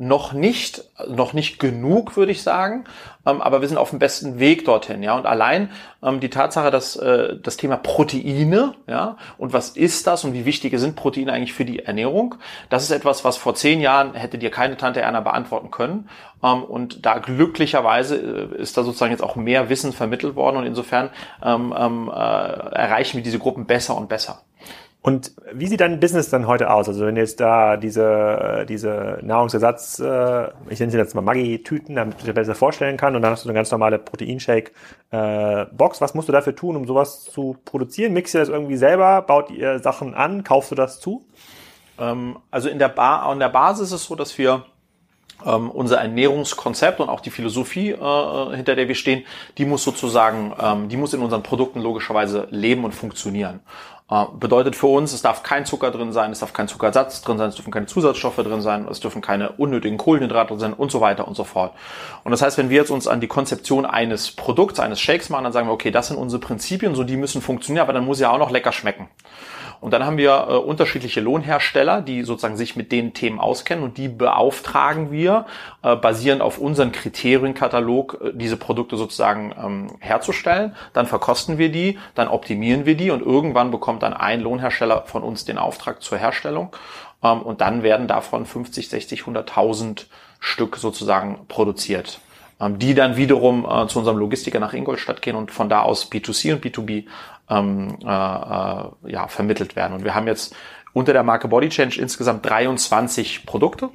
[0.00, 2.84] Noch nicht, noch nicht genug, würde ich sagen,
[3.26, 5.14] ähm, aber wir sind auf dem besten Weg dorthin, ja.
[5.14, 5.70] Und allein
[6.02, 10.46] ähm, die Tatsache, dass äh, das Thema Proteine, ja, und was ist das und wie
[10.46, 12.36] wichtige sind Proteine eigentlich für die Ernährung,
[12.70, 16.08] das ist etwas, was vor zehn Jahren hätte dir keine Tante Erna beantworten können.
[16.42, 20.66] Ähm, und da glücklicherweise äh, ist da sozusagen jetzt auch mehr Wissen vermittelt worden und
[20.66, 21.10] insofern
[21.44, 24.40] ähm, äh, erreichen wir diese Gruppen besser und besser.
[25.02, 26.86] Und wie sieht dein Business dann heute aus?
[26.86, 32.16] Also wenn jetzt da diese, diese Nahrungsersatz, äh, ich nenne sie jetzt mal Maggi-Tüten, damit
[32.18, 35.98] ich dir besser vorstellen kann, und dann hast du eine ganz normale Proteinshake-Box.
[35.98, 38.12] Äh, Was musst du dafür tun, um sowas zu produzieren?
[38.12, 39.22] Mixt ihr das irgendwie selber?
[39.22, 40.44] Baut ihr Sachen an?
[40.44, 41.24] Kaufst du das zu?
[41.98, 44.66] Ähm, also in der, ba an der Basis ist es so, dass wir
[45.46, 49.24] ähm, unser Ernährungskonzept und auch die Philosophie, äh, hinter der wir stehen,
[49.58, 53.60] die muss sozusagen, ähm, die muss in unseren Produkten logischerweise leben und funktionieren.
[54.10, 57.38] Äh, bedeutet für uns, es darf kein Zucker drin sein, es darf kein Zuckersatz drin
[57.38, 60.90] sein, es dürfen keine Zusatzstoffe drin sein, es dürfen keine unnötigen Kohlenhydrate drin sein und
[60.90, 61.72] so weiter und so fort.
[62.24, 65.44] Und das heißt, wenn wir jetzt uns an die Konzeption eines Produkts, eines Shakes machen,
[65.44, 68.18] dann sagen wir, okay, das sind unsere Prinzipien, so die müssen funktionieren, aber dann muss
[68.18, 69.08] ja auch noch lecker schmecken.
[69.80, 73.96] Und dann haben wir äh, unterschiedliche Lohnhersteller, die sozusagen sich mit den Themen auskennen und
[73.96, 75.46] die beauftragen wir,
[75.82, 80.76] äh, basierend auf unseren Kriterienkatalog, äh, diese Produkte sozusagen ähm, herzustellen.
[80.92, 85.22] Dann verkosten wir die, dann optimieren wir die und irgendwann bekommt dann ein Lohnhersteller von
[85.22, 86.76] uns den Auftrag zur Herstellung.
[87.22, 90.06] Ähm, und dann werden davon 50, 60, 100.000
[90.40, 92.20] Stück sozusagen produziert
[92.60, 96.10] ähm, die dann wiederum äh, zu unserem Logistiker nach Ingolstadt gehen und von da aus
[96.10, 97.06] B2C und B2B
[97.50, 99.94] ähm, äh, äh, ja, vermittelt werden.
[99.94, 100.54] Und wir haben jetzt
[100.92, 103.90] unter der Marke Body Change insgesamt 23 Produkte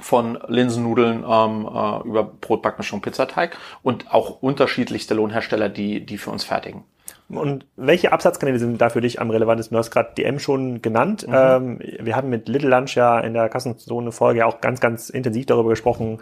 [0.00, 6.44] von Linsennudeln ähm, äh, über Brotbackmischung, Pizzateig und auch unterschiedlichste Lohnhersteller, die die für uns
[6.44, 6.84] fertigen.
[7.30, 9.74] Und welche Absatzkanäle sind da für dich am relevantesten?
[9.74, 11.26] Du hast gerade DM schon genannt.
[11.28, 11.34] Mhm.
[11.36, 15.68] Ähm, wir haben mit Little Lunch ja in der Kassenzone-Folge auch ganz, ganz intensiv darüber
[15.68, 16.20] gesprochen,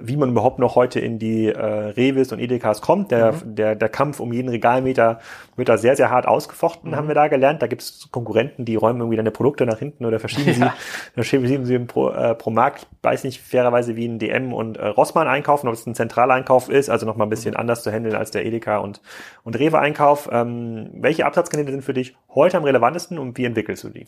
[0.00, 3.10] wie man überhaupt noch heute in die äh, Revis und Edekas kommt.
[3.10, 3.54] Der, mhm.
[3.54, 5.20] der, der Kampf um jeden Regalmeter
[5.56, 6.96] wird da sehr, sehr hart ausgefochten, mhm.
[6.96, 7.60] haben wir da gelernt.
[7.60, 10.74] Da gibt es Konkurrenten, die räumen irgendwie deine Produkte nach hinten oder verschieben sie, ja.
[11.14, 12.86] verschieben sie pro, äh, pro Markt.
[12.90, 16.70] Ich weiß nicht fairerweise, wie ein DM und äh, Rossmann einkaufen, ob es ein Zentraleinkauf
[16.70, 17.60] ist, also nochmal ein bisschen mhm.
[17.60, 19.02] anders zu handeln als der Edeka und,
[19.44, 20.30] und Rewe-Einkauf.
[20.32, 24.06] Ähm, ähm, welche Absatzkanäle sind für dich heute am relevantesten und wie entwickelst du die?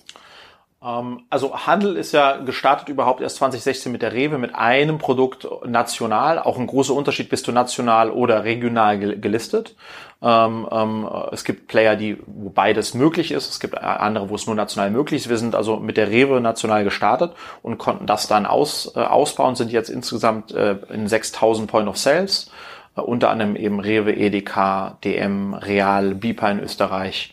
[0.83, 5.49] Ähm, also Handel ist ja gestartet überhaupt erst 2016 mit der Rewe mit einem Produkt
[5.67, 6.39] national.
[6.39, 9.77] Auch ein großer Unterschied, bist du national oder regional gelistet.
[10.21, 13.51] Ähm, ähm, es gibt Player, die, wo beides möglich ist.
[13.51, 15.29] Es gibt andere, wo es nur national möglich ist.
[15.29, 19.55] Wir sind also mit der Rewe national gestartet und konnten das dann aus, äh, ausbauen,
[19.55, 22.51] sind jetzt insgesamt äh, in 6000 Point of Sales
[22.99, 27.33] unter anderem eben Rewe, Edeka, DM, Real, Bipa in Österreich,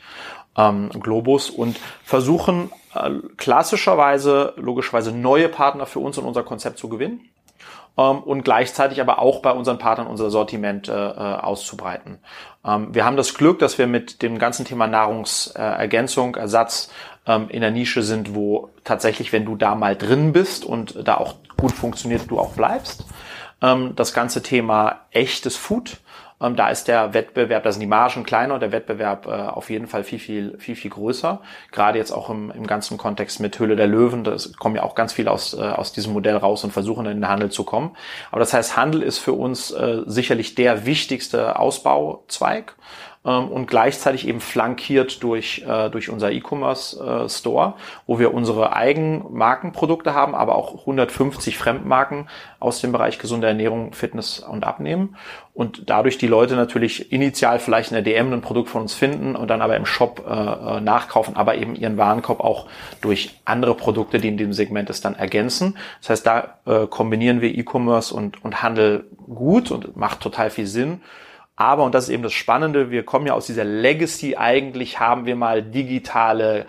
[0.57, 6.89] ähm, Globus und versuchen äh, klassischerweise, logischerweise neue Partner für uns und unser Konzept zu
[6.89, 7.29] gewinnen
[7.97, 12.19] ähm, und gleichzeitig aber auch bei unseren Partnern unser Sortiment äh, äh auszubreiten.
[12.65, 16.89] Ähm, wir haben das Glück, dass wir mit dem ganzen Thema Nahrungsergänzung, Ersatz
[17.27, 21.15] ähm, in der Nische sind, wo tatsächlich, wenn du da mal drin bist und da
[21.17, 23.05] auch gut funktioniert, du auch bleibst
[23.59, 25.97] das ganze Thema echtes Food.
[26.41, 29.69] Ähm, da ist der Wettbewerb, da sind die Margen kleiner und der Wettbewerb äh, auf
[29.69, 31.39] jeden Fall viel, viel, viel, viel größer.
[31.71, 34.95] Gerade jetzt auch im, im ganzen Kontext mit Hülle der Löwen, da kommen ja auch
[34.95, 37.95] ganz viele aus, äh, aus diesem Modell raus und versuchen in den Handel zu kommen.
[38.31, 42.83] Aber das heißt, Handel ist für uns äh, sicherlich der wichtigste Ausbauzweig ähm,
[43.29, 47.73] und gleichzeitig eben flankiert durch, äh, durch unser E-Commerce äh, Store,
[48.05, 53.93] wo wir unsere eigenen Markenprodukte haben, aber auch 150 Fremdmarken aus dem Bereich gesunde Ernährung,
[53.93, 55.15] Fitness und Abnehmen.
[55.55, 59.35] Und dadurch die Leute natürlich initial vielleicht in der DM ein Produkt von uns finden
[59.35, 62.67] und dann aber im Shop äh, äh, nachkaufen, aber eben ihren Warenkorb auch
[63.01, 65.77] durch andere Produkte, die in dem Segment ist, dann ergänzen.
[66.01, 70.67] Das heißt, da äh, kombinieren wir E-Commerce und, und Handel gut und macht total viel
[70.67, 71.01] Sinn.
[71.57, 75.25] Aber, und das ist eben das Spannende, wir kommen ja aus dieser Legacy, eigentlich haben
[75.25, 76.65] wir mal digitale,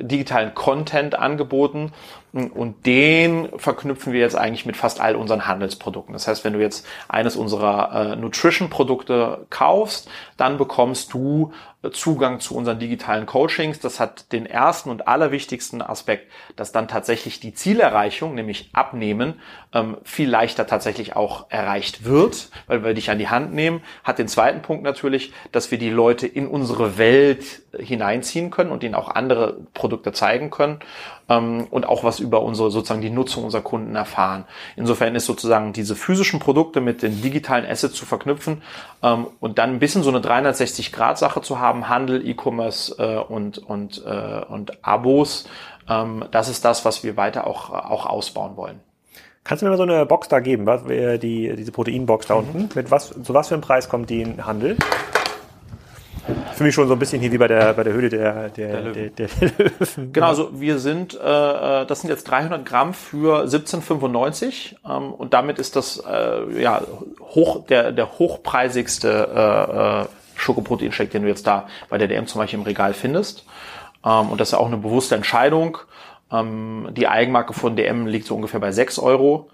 [0.00, 1.92] digitalen Content angeboten
[2.32, 6.12] und den verknüpfen wir jetzt eigentlich mit fast all unseren Handelsprodukten.
[6.12, 12.40] Das heißt, wenn du jetzt eines unserer äh, Nutrition-Produkte kaufst, dann bekommst du äh, Zugang
[12.40, 13.80] zu unseren digitalen Coachings.
[13.80, 19.40] Das hat den ersten und allerwichtigsten Aspekt, dass dann tatsächlich die Zielerreichung, nämlich Abnehmen,
[19.72, 23.80] ähm, viel leichter tatsächlich auch erreicht wird, weil wir dich an die Hand nehmen.
[24.04, 28.82] Hat den zweiten Punkt natürlich, dass wir die Leute in unsere Welt hineinziehen können und
[28.82, 30.78] ihnen auch andere Produkte zeigen können
[31.28, 34.44] ähm, und auch was über unsere sozusagen die Nutzung unserer Kunden erfahren.
[34.76, 38.62] Insofern ist sozusagen diese physischen Produkte mit den digitalen Assets zu verknüpfen
[39.02, 44.02] ähm, und dann ein bisschen so eine 360-Grad-Sache zu haben, Handel, E-Commerce äh, und, und,
[44.06, 45.48] äh, und Abos.
[45.88, 48.80] Ähm, das ist das, was wir weiter auch, auch ausbauen wollen.
[49.44, 52.40] Kannst du mir mal so eine Box da geben, was, die, diese Proteinbox da mhm.
[52.40, 52.68] unten?
[52.74, 54.76] Mit was, zu was für einem Preis kommt die in Handel?
[56.56, 58.82] Für mich schon so ein bisschen hier wie bei der, bei der Höhle der, der,
[58.82, 60.12] der, der, der Löwen.
[60.12, 65.34] Genau, also wir sind, äh, äh das sind jetzt 300 Gramm für 17,95 ähm, und
[65.34, 66.82] damit ist das äh, ja
[67.20, 72.40] hoch, der, der hochpreisigste äh, äh, Schokoproteinshake, den du jetzt da bei der DM zum
[72.40, 73.44] Beispiel im Regal findest.
[74.04, 75.78] Ähm, und das ist ja auch eine bewusste Entscheidung.
[76.32, 79.50] Ähm, die Eigenmarke von DM liegt so ungefähr bei 6 Euro.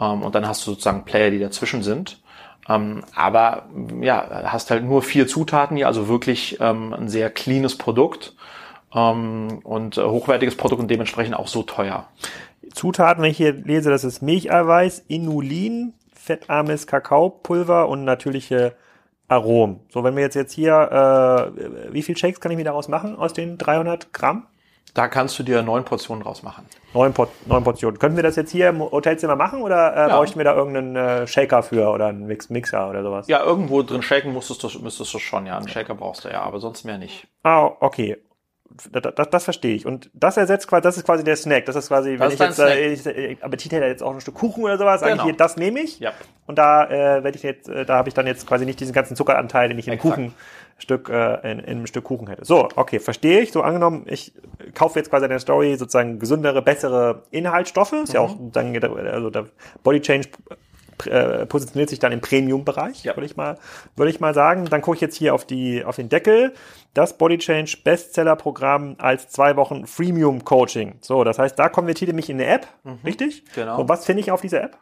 [0.00, 2.18] Ähm, und dann hast du sozusagen Player, die dazwischen sind.
[2.68, 3.66] Ähm, aber
[4.00, 8.34] ja, hast halt nur vier Zutaten hier, also wirklich ähm, ein sehr cleanes Produkt
[8.94, 12.08] ähm, und äh, hochwertiges Produkt und dementsprechend auch so teuer.
[12.74, 18.74] Zutaten, wenn ich hier lese, das ist Milcheiweiß, Inulin, fettarmes Kakaopulver und natürliche
[19.28, 19.80] Aromen.
[19.88, 23.16] So, wenn wir jetzt jetzt hier, äh, wie viel Shakes kann ich mir daraus machen
[23.16, 24.46] aus den 300 Gramm?
[24.96, 26.64] Da kannst du dir neun Portionen draus machen.
[26.94, 27.98] Neun, Por neun Portionen.
[27.98, 30.16] Können wir das jetzt hier im Hotelzimmer machen oder äh, ja.
[30.16, 33.28] bräuchten wir da irgendeinen äh, Shaker für oder einen Mix Mixer oder sowas?
[33.28, 35.58] Ja, irgendwo drin shaken musstest du, müsstest du schon, ja.
[35.58, 37.28] Einen Shaker brauchst du ja, aber sonst mehr nicht.
[37.42, 38.16] Ah, okay.
[38.90, 39.84] das, das, das verstehe ich.
[39.84, 41.66] Und das ersetzt quasi, das ist quasi der Snack.
[41.66, 44.20] Das ist quasi, Das wenn ist ich jetzt äh, ich, Appetit hätte jetzt auch ein
[44.22, 45.24] Stück Kuchen oder sowas, Genau.
[45.24, 46.00] hier, das nehme ich.
[46.00, 46.12] Ja.
[46.46, 48.94] Und da äh, werde ich jetzt, äh, da habe ich dann jetzt quasi nicht diesen
[48.94, 50.32] ganzen Zuckeranteil, den ich im Exakt.
[50.76, 52.44] Kuchenstück, äh, in, in einem Stück Kuchen hätte.
[52.44, 53.52] So, okay, verstehe ich.
[53.52, 54.32] So angenommen, ich
[54.74, 57.92] kaufe jetzt quasi in der Story sozusagen gesündere, bessere Inhaltsstoffe.
[57.94, 58.26] Ist ja Mhm.
[58.26, 59.46] auch dann, also der
[59.82, 60.28] Body Change
[61.06, 63.14] äh, positioniert sich dann im Premium-Bereich, Ja.
[63.16, 63.58] würde ich mal,
[63.96, 64.64] würde ich mal sagen.
[64.66, 66.52] Dann gucke ich jetzt hier auf die, auf den Deckel.
[66.94, 70.96] Das Body Change Bestseller-Programm als zwei Wochen Freemium Coaching.
[71.02, 72.66] So, das heißt, da konvertiert ihr mich in eine App,
[73.04, 73.44] richtig?
[73.54, 73.80] genau.
[73.80, 74.78] Und was finde ich auf dieser App?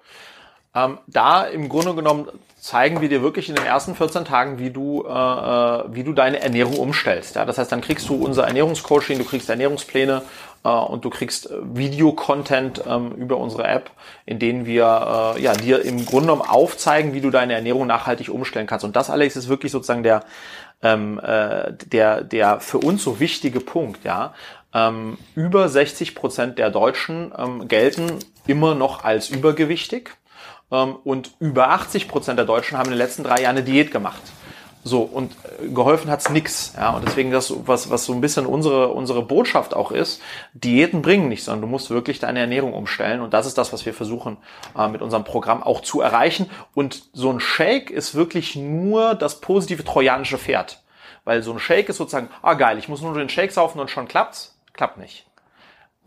[0.75, 2.29] Ähm, da im Grunde genommen
[2.65, 6.15] zeigen wir dir wirklich in den ersten 14 Tagen, wie du, äh, äh, wie du
[6.15, 7.37] deine Ernährung umstellst.
[7.37, 7.45] Ja?
[7.45, 10.23] Das heißt, dann kriegst du unser Ernährungscoaching, du kriegst Ernährungspläne
[10.65, 13.91] äh, und du kriegst äh, Videocontent ähm, über unsere App,
[14.25, 18.31] in denen wir äh, ja, dir im Grunde genommen aufzeigen, wie du deine Ernährung nachhaltig
[18.31, 18.85] umstellen kannst.
[18.85, 20.25] Und das, Alex, ist wirklich sozusagen der,
[20.83, 24.05] ähm, äh, der, der für uns so wichtige Punkt.
[24.05, 24.33] Ja?
[24.73, 30.17] Ähm, über 60 Prozent der Deutschen ähm, gelten immer noch als übergewichtig.
[30.71, 33.91] Ähm, und über 80 Prozent der Deutschen haben in den letzten drei Jahren eine Diät
[33.91, 34.23] gemacht.
[34.87, 36.75] So, und äh, geholfen hat's nix.
[36.77, 40.21] Ja, und deswegen das, was, was so ein bisschen unsere, unsere Botschaft auch ist,
[40.53, 43.23] Diäten bringen nichts, sondern du musst wirklich deine Ernährung umstellen.
[43.23, 44.37] Und das ist das, was wir versuchen,
[44.77, 46.51] äh, mit unserem Programm auch zu erreichen.
[46.75, 50.83] Und so ein Shake ist wirklich nur das positive trojanische Pferd.
[51.25, 53.91] Weil so ein Shake ist sozusagen, ah geil, ich muss nur den Shake saufen und
[53.91, 54.55] schon klappt's.
[54.75, 55.25] Klappt nicht.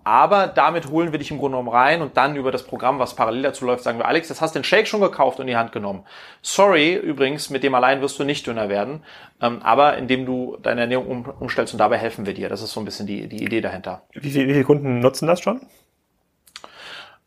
[0.08, 3.14] Aber damit holen wir dich im Grunde genommen rein und dann über das Programm, was
[3.14, 5.48] parallel dazu läuft, sagen wir, Alex, das hast du den Shake schon gekauft und in
[5.48, 6.06] die Hand genommen.
[6.42, 9.04] Sorry, übrigens, mit dem allein wirst du nicht dünner werden,
[9.42, 12.48] ähm, aber indem du deine Ernährung um, umstellst und dabei helfen wir dir.
[12.48, 14.04] Das ist so ein bisschen die, die Idee dahinter.
[14.14, 15.60] Wie, viel, wie viele Kunden nutzen das schon?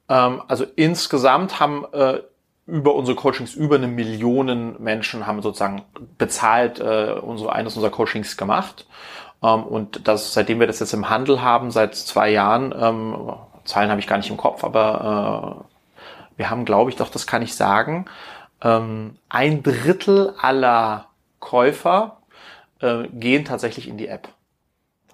[0.09, 2.21] Ähm, also insgesamt haben äh,
[2.64, 5.83] über unsere Coachings über eine Million Menschen haben sozusagen
[6.16, 8.87] bezahlt äh, unsere eines unserer Coachings gemacht.
[9.42, 13.33] Ähm, und das, seitdem wir das jetzt im Handel haben, seit zwei Jahren, ähm,
[13.64, 17.26] Zahlen habe ich gar nicht im Kopf, aber äh, wir haben, glaube ich, doch, das
[17.26, 18.07] kann ich sagen,
[18.62, 21.07] ähm, ein Drittel aller
[21.38, 22.18] Käufer
[22.81, 24.29] äh, gehen tatsächlich in die App.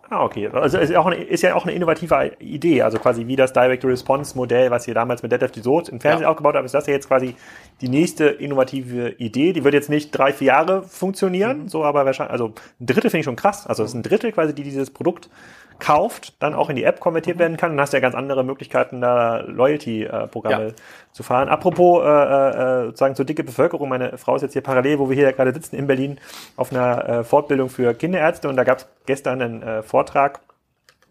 [0.09, 0.49] Ah, okay.
[0.53, 2.83] Also ist ja, auch eine, ist ja auch eine innovative Idee.
[2.83, 6.23] Also quasi wie das Direct-to-Response-Modell, was ihr damals mit Dead of the Soot im Fernsehen
[6.23, 6.29] Ja.
[6.31, 7.35] aufgebaut habt, ist das ja jetzt quasi
[7.81, 9.53] die nächste innovative Idee.
[9.53, 13.21] Die wird jetzt nicht drei, vier Jahre funktionieren, so aber wahrscheinlich, also ein Drittel finde
[13.21, 13.67] ich schon krass.
[13.67, 15.29] Also es ist ein Drittel quasi, die dieses Produkt
[15.79, 17.73] kauft, dann auch in die App konvertiert werden kann.
[17.73, 20.73] Dann hast du ja ganz andere Möglichkeiten, da Loyalty-Programme Ja.
[21.13, 21.49] zu fahren.
[21.49, 25.17] Apropos äh, äh, sozusagen zur dicke Bevölkerung, meine Frau ist jetzt hier parallel, wo wir
[25.17, 26.19] hier gerade sitzen in Berlin,
[26.57, 30.41] auf einer äh, Fortbildung für Kinderärzte und da gab es gestern einen äh, Vortrag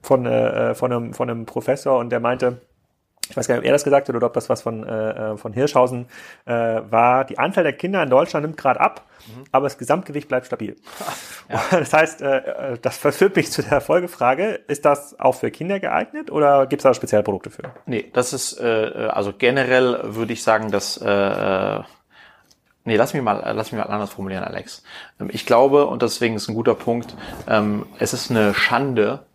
[0.01, 2.58] von, äh, von, einem, von einem Professor und der meinte,
[3.29, 5.33] ich weiß gar nicht, ob er das gesagt hat oder ob das was von, äh,
[5.33, 6.07] äh, von Hirschhausen
[6.45, 9.05] äh, war, die Anzahl der Kinder in Deutschland nimmt gerade ab,
[9.51, 10.75] aber das Gesamtgewicht bleibt stabil.
[11.71, 12.38] Das heißt, äh,
[12.73, 16.81] äh, das verführt mich zu der Folgefrage, ist das auch für Kinder geeignet oder gibt
[16.81, 17.63] es da Spezialprodukte für?
[17.85, 21.83] Nee, das ist, äh, also generell würde ich sagen, dass, äh, äh,
[22.83, 24.83] nee, lass mich mal, lass mich mal anders formulieren, Alex.
[25.19, 27.15] Ähm, Ich glaube, und deswegen ist ein guter Punkt,
[27.47, 29.25] ähm, es ist eine Schande,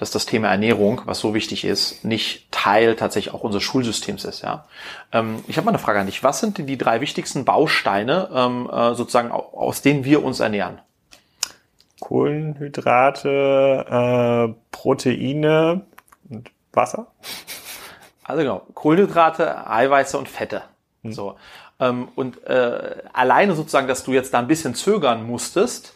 [0.00, 4.40] dass das Thema Ernährung, was so wichtig ist, nicht Teil tatsächlich auch unseres Schulsystems ist.
[4.40, 4.64] Ja,
[5.12, 6.24] ähm, ich habe mal eine Frage an dich.
[6.24, 10.40] Was sind denn die drei wichtigsten Bausteine, ähm, äh, sozusagen, au- aus denen wir uns
[10.40, 10.78] ernähren?
[12.00, 13.28] Kohlenhydrate,
[14.48, 15.82] äh, Proteine
[16.30, 17.08] und Wasser?
[18.24, 20.62] Also genau, Kohlenhydrate, Eiweiße und Fette.
[21.04, 21.36] So.
[21.78, 25.92] Ähm, und äh, alleine sozusagen, dass du jetzt da ein bisschen zögern musstest,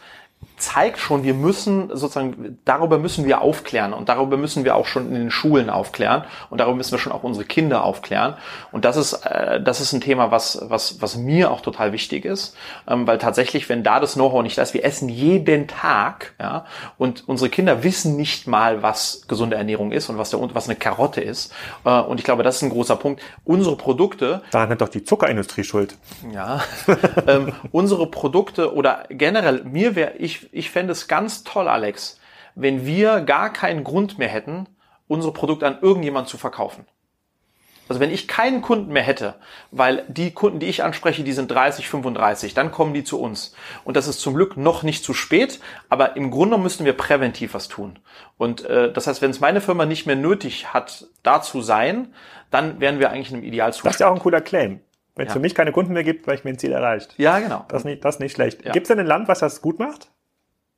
[0.56, 5.08] zeigt schon, wir müssen sozusagen, darüber müssen wir aufklären und darüber müssen wir auch schon
[5.08, 8.34] in den Schulen aufklären und darüber müssen wir schon auch unsere Kinder aufklären.
[8.70, 12.24] Und das ist, äh, das ist ein Thema, was, was, was mir auch total wichtig
[12.24, 12.56] ist,
[12.88, 16.66] ähm, weil tatsächlich, wenn da das Know-how nicht da ist, wir essen jeden Tag, ja,
[16.98, 20.76] und unsere Kinder wissen nicht mal, was gesunde Ernährung ist und was, der, was eine
[20.76, 21.52] Karotte ist.
[21.84, 23.22] Äh, und ich glaube, das ist ein großer Punkt.
[23.44, 25.96] Unsere Produkte Daran hat doch die Zuckerindustrie Schuld.
[26.32, 26.62] ja,
[27.26, 32.20] ähm, unsere Produkte oder generell, mir wäre, ich, ich fände es ganz toll, Alex,
[32.54, 34.66] wenn wir gar keinen Grund mehr hätten,
[35.08, 36.86] unsere Produkte an irgendjemand zu verkaufen.
[37.86, 39.34] Also wenn ich keinen Kunden mehr hätte,
[39.70, 43.54] weil die Kunden, die ich anspreche, die sind 30, 35, dann kommen die zu uns.
[43.84, 47.52] Und das ist zum Glück noch nicht zu spät, aber im Grunde müssten wir präventiv
[47.52, 47.98] was tun.
[48.38, 52.14] Und äh, das heißt, wenn es meine Firma nicht mehr nötig hat, da zu sein,
[52.50, 53.90] dann wären wir eigentlich in einem Idealzustand.
[53.90, 54.80] Das ist ja auch ein cooler Claim.
[55.14, 55.34] Wenn es Ja.
[55.34, 57.14] für mich keine Kunden mehr gibt, weil ich mir ein Ziel erreicht.
[57.18, 57.66] ja, genau.
[57.68, 58.64] Das ist nicht, das ist nicht schlecht.
[58.64, 58.72] Ja.
[58.72, 60.08] Gibt es denn ein Land, was das gut macht?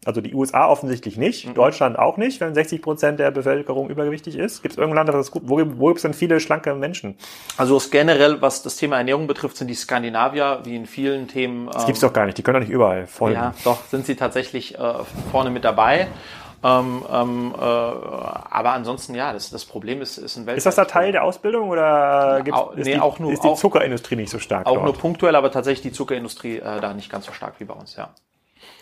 [0.06, 1.54] Also die USA offensichtlich nicht, Mhm.
[1.54, 4.62] Deutschland auch nicht, wenn 60 Prozent der Bevölkerung übergewichtig ist.
[4.62, 5.32] Gibt es irgendein Land, das?
[5.34, 7.18] Wo, wo gibt es denn viele schlanke Menschen?
[7.56, 11.68] Also generell, was das Thema Ernährung betrifft, sind die Skandinavier, wie in vielen Themen.
[11.72, 12.38] Das gibt's doch gar nicht.
[12.38, 13.36] Die können doch nicht überall folgen.
[13.36, 14.94] Ja, doch, sind sie tatsächlich äh,
[15.32, 16.06] vorne mit dabei.
[16.62, 20.56] Ähm, ähm, äh, aber ansonsten, ja, das, das Problem ist, ist ein Welt.
[20.56, 23.54] Ist das da Teil der Ausbildung oder gibt's, ist, nee, die, auch nur, ist die
[23.54, 24.66] Zuckerindustrie nicht so stark?
[24.66, 24.84] Auch dort?
[24.84, 27.96] nur punktuell, aber tatsächlich die Zuckerindustrie äh, da nicht ganz so stark wie bei uns,
[27.96, 28.10] ja.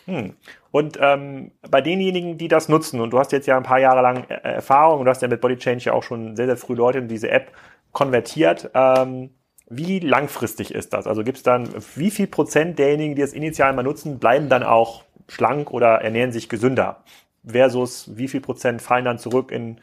[0.07, 0.35] Hm.
[0.71, 4.03] Und ähm, bei denjenigen, die das nutzen, und du hast jetzt ja ein paar Jahre
[4.03, 6.57] lang äh, Erfahrung, und du hast ja mit Body Change ja auch schon sehr, sehr
[6.57, 7.53] früh Leute in diese App
[7.93, 9.31] konvertiert, ähm,
[9.69, 11.07] wie langfristig ist das?
[11.07, 14.63] Also gibt es dann, wie viel Prozent derjenigen, die das initial mal nutzen, bleiben dann
[14.63, 17.03] auch schlank oder ernähren sich gesünder?
[17.47, 19.79] Versus wie viel Prozent fallen dann zurück in,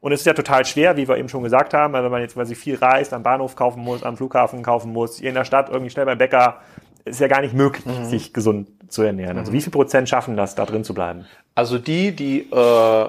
[0.00, 2.34] und es ist ja total schwer, wie wir eben schon gesagt haben, wenn man jetzt
[2.34, 5.68] quasi viel reist, am Bahnhof kaufen muss, am Flughafen kaufen muss, hier in der Stadt
[5.70, 6.60] irgendwie schnell beim Bäcker,
[7.04, 8.04] ist ja gar nicht möglich, mhm.
[8.04, 9.38] sich gesund zu ernähren.
[9.38, 9.56] Also mhm.
[9.56, 11.26] wie viel Prozent schaffen das, da drin zu bleiben?
[11.54, 13.08] Also die, die äh,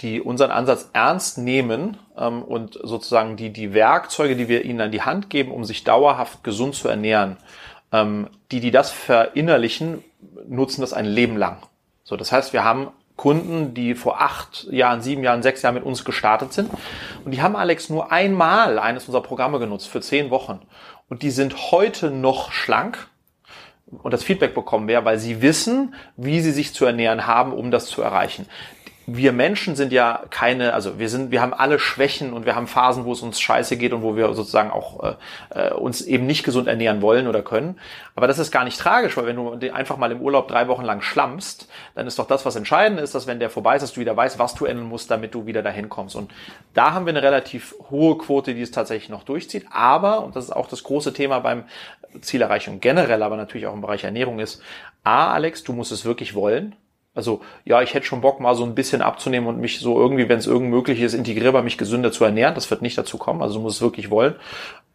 [0.00, 4.90] die unseren Ansatz ernst nehmen ähm, und sozusagen die, die Werkzeuge, die wir ihnen an
[4.90, 7.36] die Hand geben, um sich dauerhaft gesund zu ernähren,
[7.92, 10.02] ähm, die, die das verinnerlichen,
[10.48, 11.58] nutzen das ein Leben lang.
[12.04, 15.84] So, das heißt, wir haben Kunden, die vor acht Jahren, sieben Jahren, sechs Jahren mit
[15.84, 16.70] uns gestartet sind.
[17.24, 20.60] Und die haben Alex nur einmal eines unserer Programme genutzt für zehn Wochen.
[21.08, 23.08] Und die sind heute noch schlank
[24.02, 27.70] und das Feedback bekommen wir, weil sie wissen, wie sie sich zu ernähren haben, um
[27.70, 28.46] das zu erreichen
[29.06, 32.66] wir Menschen sind ja keine, also wir sind, wir haben alle Schwächen und wir haben
[32.66, 35.14] Phasen, wo es uns scheiße geht und wo wir sozusagen auch äh,
[35.50, 37.78] äh, uns eben nicht gesund ernähren wollen oder können.
[38.14, 40.84] Aber das ist gar nicht tragisch, weil wenn du einfach mal im Urlaub drei Wochen
[40.84, 43.92] lang schlammst, dann ist doch das, was entscheidend ist, dass wenn der vorbei ist, dass
[43.92, 46.14] du wieder weißt, was du ändern musst, damit du wieder dahin kommst.
[46.14, 46.30] Und
[46.74, 49.66] da haben wir eine relativ hohe Quote, die es tatsächlich noch durchzieht.
[49.72, 51.64] Aber, und das ist auch das große Thema beim
[52.20, 54.62] Zielerreichung generell, aber natürlich auch im Bereich Ernährung ist,
[55.04, 56.74] A, Alex, du musst es wirklich wollen.
[57.14, 60.28] Also ja, ich hätte schon Bock, mal so ein bisschen abzunehmen und mich so irgendwie,
[60.28, 62.54] wenn es irgend möglich ist, integrierbar mich gesünder zu ernähren.
[62.54, 63.42] Das wird nicht dazu kommen.
[63.42, 64.34] Also du musst es wirklich wollen.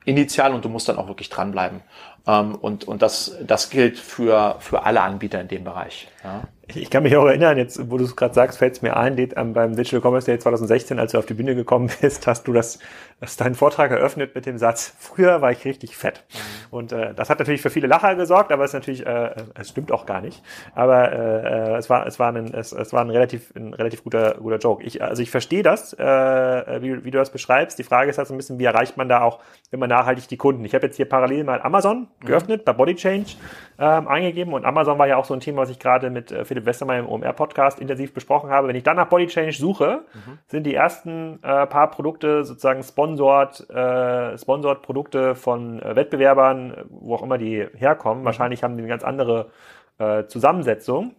[0.06, 1.82] Initial und du musst dann auch wirklich dranbleiben.
[2.26, 6.08] Ähm, und und das, das gilt für, für alle Anbieter in dem Bereich.
[6.24, 6.44] Ja.
[6.74, 9.16] Ich kann mich auch erinnern, jetzt, wo du es gerade sagst, fällt es mir ein,
[9.54, 12.80] beim Digital Commerce Day 2016, als du auf die Bühne gekommen bist, hast du das,
[13.22, 16.24] hast deinen Vortrag eröffnet mit dem Satz, früher war ich richtig fett.
[16.30, 16.38] Mhm.
[16.70, 19.70] Und äh, das hat natürlich für viele Lacher gesorgt, aber es ist natürlich, äh, es
[19.70, 20.44] stimmt auch gar nicht.
[20.76, 24.04] Aber äh, äh, es war, es war ein, es, es war ein relativ, ein relativ
[24.04, 24.84] guter, guter Joke.
[24.84, 27.80] Ich, also ich verstehe das, äh, wie, wie du das beschreibst.
[27.80, 29.40] Die Frage ist halt so ein bisschen, wie erreicht man da auch
[29.72, 30.64] immer nachhaltig die Kunden?
[30.64, 32.26] Ich habe jetzt hier parallel mal Amazon mhm.
[32.26, 33.36] geöffnet, bei Body Change
[33.80, 36.46] ähm, eingegeben und Amazon war ja auch so ein Thema, was ich gerade mit äh,
[36.46, 38.68] Philipp Westermeier im OMR-Podcast intensiv besprochen habe.
[38.68, 40.38] Wenn ich dann nach Body Change suche, mhm.
[40.48, 47.16] sind die ersten äh, paar Produkte sozusagen sponsored, äh, sponsored Produkte von äh, Wettbewerbern, wo
[47.16, 48.22] auch immer die herkommen.
[48.22, 48.26] Mhm.
[48.26, 49.52] Wahrscheinlich haben die eine ganz andere
[49.98, 51.16] äh, Zusammensetzung.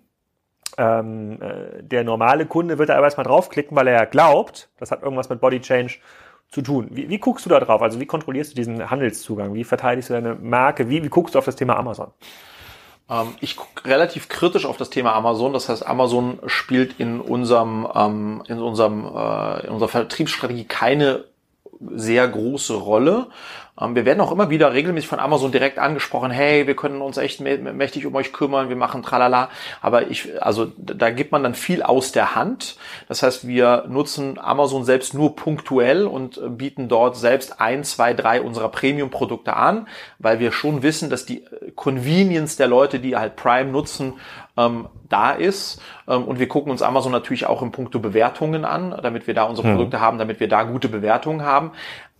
[0.76, 5.02] Ähm, äh, der normale Kunde wird da aber erstmal draufklicken, weil er glaubt, das hat
[5.02, 5.94] irgendwas mit Body Change
[6.48, 6.88] zu tun.
[6.90, 7.82] Wie, wie guckst du da drauf?
[7.82, 9.54] Also wie kontrollierst du diesen Handelszugang?
[9.54, 10.88] Wie verteidigst du deine Marke?
[10.88, 12.12] Wie, wie guckst du auf das Thema Amazon?
[13.10, 15.52] Ähm, ich gucke relativ kritisch auf das Thema Amazon.
[15.52, 21.24] Das heißt, Amazon spielt in unserem, ähm, in unserem, äh, in unserer Vertriebsstrategie keine
[21.94, 23.26] sehr große Rolle.
[23.80, 27.16] Ähm, wir werden auch immer wieder regelmäßig von Amazon direkt angesprochen, hey, wir können uns
[27.16, 29.48] echt mächtig um euch kümmern, wir machen tralala.
[29.80, 32.76] Aber ich, also da gibt man dann viel aus der Hand.
[33.08, 38.40] Das heißt, wir nutzen Amazon selbst nur punktuell und bieten dort selbst ein, zwei, drei
[38.40, 43.70] unserer Premium-Produkte an, weil wir schon wissen, dass die Convenience der Leute, die halt Prime
[43.70, 44.14] nutzen,
[44.58, 45.80] ähm, da ist.
[46.06, 49.44] Ähm, und wir gucken uns Amazon natürlich auch im Punkto Bewertungen an, damit wir da
[49.44, 49.72] unsere mhm.
[49.76, 51.72] Produkte haben, damit wir da gute Bewertungen haben.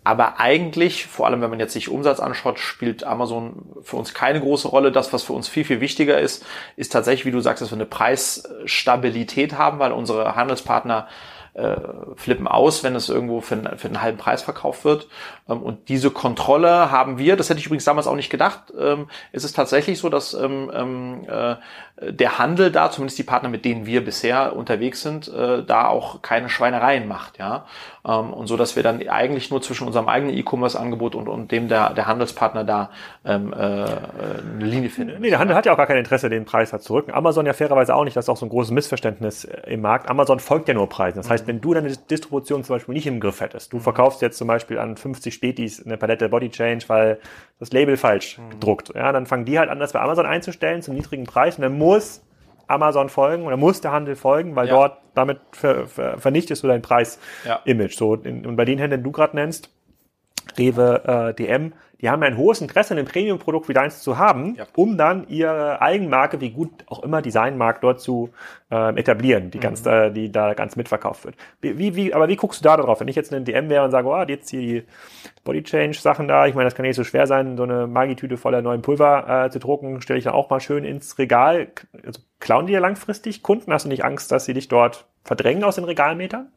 [0.09, 4.41] Aber eigentlich, vor allem wenn man jetzt sich Umsatz anschaut, spielt Amazon für uns keine
[4.41, 4.91] große Rolle.
[4.91, 6.47] Das, was für uns viel, viel wichtiger ist,
[6.77, 11.09] ist tatsächlich, wie du sagst, dass wir eine Preisstabilität haben, weil unsere Handelspartner
[11.53, 11.77] äh,
[12.17, 15.09] flippen aus, wenn es irgendwo für, einen, für einen halben Preis verkauft wird.
[15.47, 19.11] Ähm, und diese Kontrolle haben wir, das hätte ich übrigens damals auch nicht gedacht, ähm,
[19.33, 21.57] ist es tatsächlich so, dass ähm, ähm äh,
[22.01, 26.23] der Handel da, zumindest die Partner, mit denen wir bisher unterwegs sind, äh, da auch
[26.23, 27.67] keine Schweinereien macht, ja.
[28.07, 31.69] Ähm, und so, dass wir dann eigentlich nur zwischen unserem eigenen E-Commerce-Angebot und, und dem
[31.69, 32.91] der, der Handelspartner da
[33.25, 35.21] ähm, äh, eine Linie finden.
[35.21, 37.13] Nee, der Handel hat ja auch gar kein Interesse, den Preis halt zu rücken.
[37.13, 40.09] Amazon ja fairerweise auch nicht, das ist auch so ein großes Missverständnis äh, im Markt.
[40.09, 41.19] Amazon folgt ja nur Preisen.
[41.19, 43.83] Das heißt, wenn du deine Distribution zum Beispiel nicht im Griff hättest, du mhm.
[43.83, 47.19] verkaufst jetzt zum Beispiel an 50 Spätis eine Palette Body Change, weil
[47.59, 48.51] das Label falsch mhm.
[48.51, 51.63] gedruckt, ja, dann fangen die halt an, das bei Amazon einzustellen zum niedrigen Preis und
[51.63, 52.23] dann muss
[52.69, 54.75] Amazon folgen oder muss der Handel folgen, weil ja.
[54.75, 57.93] dort damit ver, ver, vernichtest du dein Preis-Image.
[57.93, 57.99] Ja.
[57.99, 59.71] So, und bei den Händlern, die du gerade nennst,
[60.57, 64.67] Rewe, äh, DM, die haben ein hohes Interesse, ein Premium-Produkt wie deins zu haben, ja.
[64.77, 68.31] um dann ihre Eigenmarke, wie gut auch immer Designmarkt dort zu
[68.71, 69.63] äh, etablieren, die mhm.
[69.63, 71.35] ganz, äh, die da ganz mitverkauft wird.
[71.61, 73.01] Wie, wie, aber wie guckst du da drauf?
[73.01, 74.85] Wenn ich jetzt ein DM wäre und sage, oh, jetzt hier die
[75.43, 78.37] Body Change Sachen da, ich meine, das kann nicht so schwer sein, so eine Magitüte
[78.37, 81.69] voller neuen Pulver äh, zu drucken, stelle ich dann auch mal schön ins Regal.
[82.07, 83.73] Also, klauen die ja langfristig Kunden?
[83.73, 86.53] Hast du nicht Angst, dass sie dich dort verdrängen aus den Regalmetern?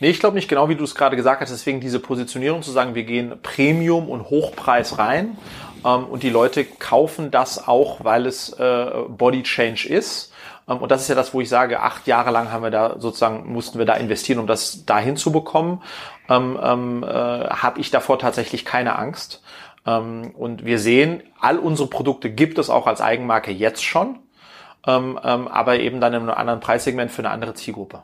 [0.00, 1.50] Nee, ich glaube nicht, genau wie du es gerade gesagt hast.
[1.50, 5.36] Deswegen diese Positionierung zu sagen, wir gehen Premium und Hochpreis rein
[5.84, 10.32] ähm, und die Leute kaufen das auch, weil es äh, Body Change ist.
[10.68, 12.96] Ähm, und das ist ja das, wo ich sage, acht Jahre lang haben wir da
[12.98, 15.82] sozusagen, mussten wir da investieren, um das dahin zu bekommen.
[16.28, 19.42] Ähm, ähm, äh, Habe ich davor tatsächlich keine Angst.
[19.86, 24.18] Ähm, und wir sehen, all unsere Produkte gibt es auch als Eigenmarke jetzt schon,
[24.86, 28.02] ähm, ähm, aber eben dann in einem anderen Preissegment für eine andere Zielgruppe.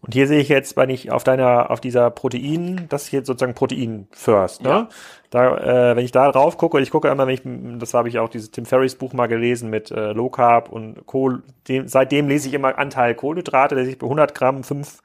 [0.00, 3.26] Und hier sehe ich jetzt, wenn ich auf deiner, auf dieser Protein, das ist jetzt
[3.26, 4.68] sozusagen Protein First, ne?
[4.68, 4.88] Ja.
[5.30, 7.42] Da, äh, wenn ich da drauf gucke, ich gucke immer, wenn ich,
[7.78, 11.04] das habe ich auch dieses Tim Ferriss Buch mal gelesen mit äh, Low Carb und
[11.06, 15.02] Kohl, dem, seitdem lese ich immer Anteil Kohlenhydrate, der sich bei 100 Gramm 5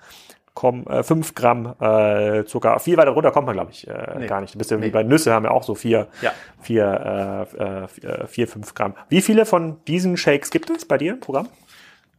[0.53, 2.79] komm, äh, 5 Gramm äh, Zucker.
[2.79, 4.27] Viel weiter runter kommt man, glaube ich, äh, nee.
[4.27, 4.53] gar nicht.
[4.53, 4.85] Du bist ja nee.
[4.85, 6.31] wie bei Nüsse haben wir auch so vier, ja.
[6.61, 8.93] vier, äh, äh, vier, fünf Gramm.
[9.09, 11.49] Wie viele von diesen Shakes gibt es bei dir im Programm?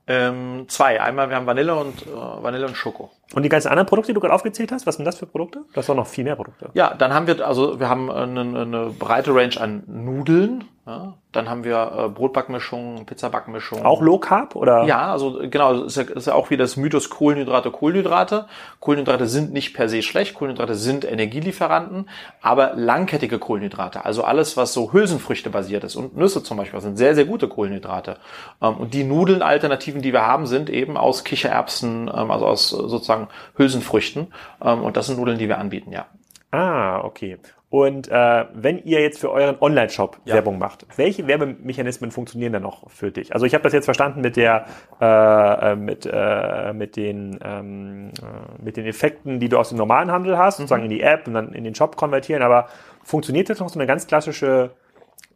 [0.07, 1.01] Ähm, zwei.
[1.01, 3.11] Einmal, wir haben Vanille und äh, Vanille und Schoko.
[3.35, 5.65] Und die ganzen anderen Produkte, die du gerade aufgezählt hast, was sind das für Produkte?
[5.73, 6.71] Du hast doch noch viel mehr Produkte.
[6.75, 11.49] Ja, dann haben wir, also wir haben eine, eine breite Range an Nudeln, ja, dann
[11.49, 13.87] haben wir äh, Brotbackmischung, Pizzabackmischung.
[13.87, 14.85] Auch Low Carb oder?
[14.85, 18.47] Ja, also genau, ist ja, ist ja auch wieder das Mythos Kohlenhydrate, Kohlenhydrate.
[18.81, 22.11] Kohlenhydrate sind nicht per se schlecht, Kohlenhydrate sind Energielieferanten,
[22.43, 26.99] aber langkettige Kohlenhydrate, also alles, was so Hülsenfrüchte basiert ist und Nüsse zum Beispiel, sind
[26.99, 28.19] sehr, sehr gute Kohlenhydrate.
[28.61, 33.29] Ähm, und die Nudeln-Alternativen, die wir haben, sind eben aus Kichererbsen, ähm, also aus sozusagen
[33.57, 34.35] Hülsenfrüchten.
[34.63, 36.07] Ähm, und das sind Nudeln, die wir anbieten, ja.
[36.51, 37.39] Ah, okay.
[37.75, 40.35] Und äh, wenn ihr jetzt für euren Online-Shop ja.
[40.35, 43.35] Werbung macht, welche Werbemechanismen funktionieren da noch für dich?
[43.35, 44.67] Also ich habe das jetzt verstanden mit der
[45.01, 49.79] äh, äh, mit äh, mit den ähm, äh, mit den Effekten, die du aus dem
[49.79, 50.63] normalen Handel hast, mhm.
[50.63, 52.45] sozusagen in die App und dann in den Shop konvertieren.
[52.45, 52.69] Aber
[53.03, 54.71] funktioniert das noch so eine ganz klassische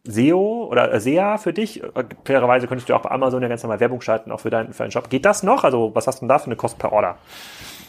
[0.05, 1.83] SEO oder äh, SEA für dich?
[2.25, 4.85] Fairerweise könntest du auch bei Amazon ja ganz normal Werbung schalten, auch für deinen, für
[4.85, 5.11] deinen Shop.
[5.11, 5.65] Geht das noch?
[5.65, 7.17] Also was hast du denn da für eine Kost per Order?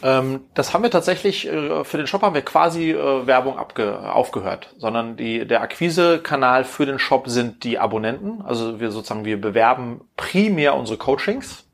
[0.02, 3.98] Ähm, das haben wir tatsächlich, äh, für den Shop haben wir quasi äh, Werbung abge
[4.12, 8.42] aufgehört, sondern die, der Akquisekanal für den Shop sind die Abonnenten.
[8.42, 11.66] Also wir sozusagen, wir bewerben primär unsere Coachings.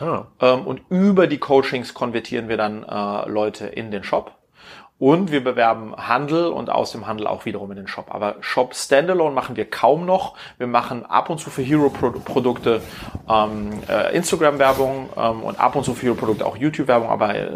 [0.00, 0.26] Ah.
[0.40, 4.35] Ähm, und über die Coachings konvertieren wir dann äh, Leute in den Shop.
[4.98, 8.06] Und wir bewerben Handel und aus dem Handel auch wiederum in den Shop.
[8.08, 10.36] Aber Shop Standalone machen wir kaum noch.
[10.56, 12.80] Wir machen ab und zu für Hero-Produkte
[13.28, 17.50] ähm, äh, Instagram-Werbung ähm, und ab und zu für Hero-Produkte auch YouTube-Werbung, aber äh,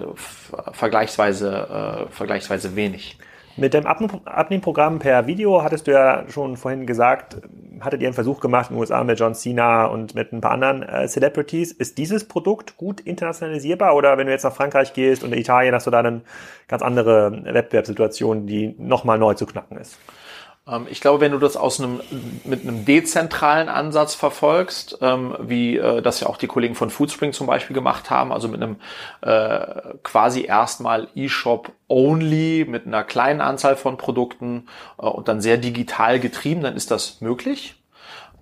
[0.73, 3.17] vergleichsweise, äh, vergleichsweise wenig.
[3.57, 7.37] Mit dem Abnehmprogramm per Video hattest du ja schon vorhin gesagt,
[7.81, 10.53] hattet ihr einen Versuch gemacht in den USA mit John Cena und mit ein paar
[10.53, 11.73] anderen äh, Celebrities.
[11.73, 15.87] Ist dieses Produkt gut internationalisierbar oder wenn du jetzt nach Frankreich gehst und Italien, hast
[15.87, 16.23] du da eine
[16.69, 19.99] ganz andere Wettbewerbssituation, die nochmal neu zu knacken ist?
[20.71, 22.01] Ähm, ich glaube, wenn du das aus einem,
[22.45, 27.33] mit einem dezentralen Ansatz verfolgst, ähm, wie äh, das ja auch die Kollegen von Foodspring
[27.33, 28.77] zum Beispiel gemacht haben, also mit einem
[29.23, 34.69] äh, quasi erstmal E-Shop only, mit einer kleinen Anzahl von Produkten
[34.99, 37.80] äh, und dann sehr digital getrieben, dann ist das möglich.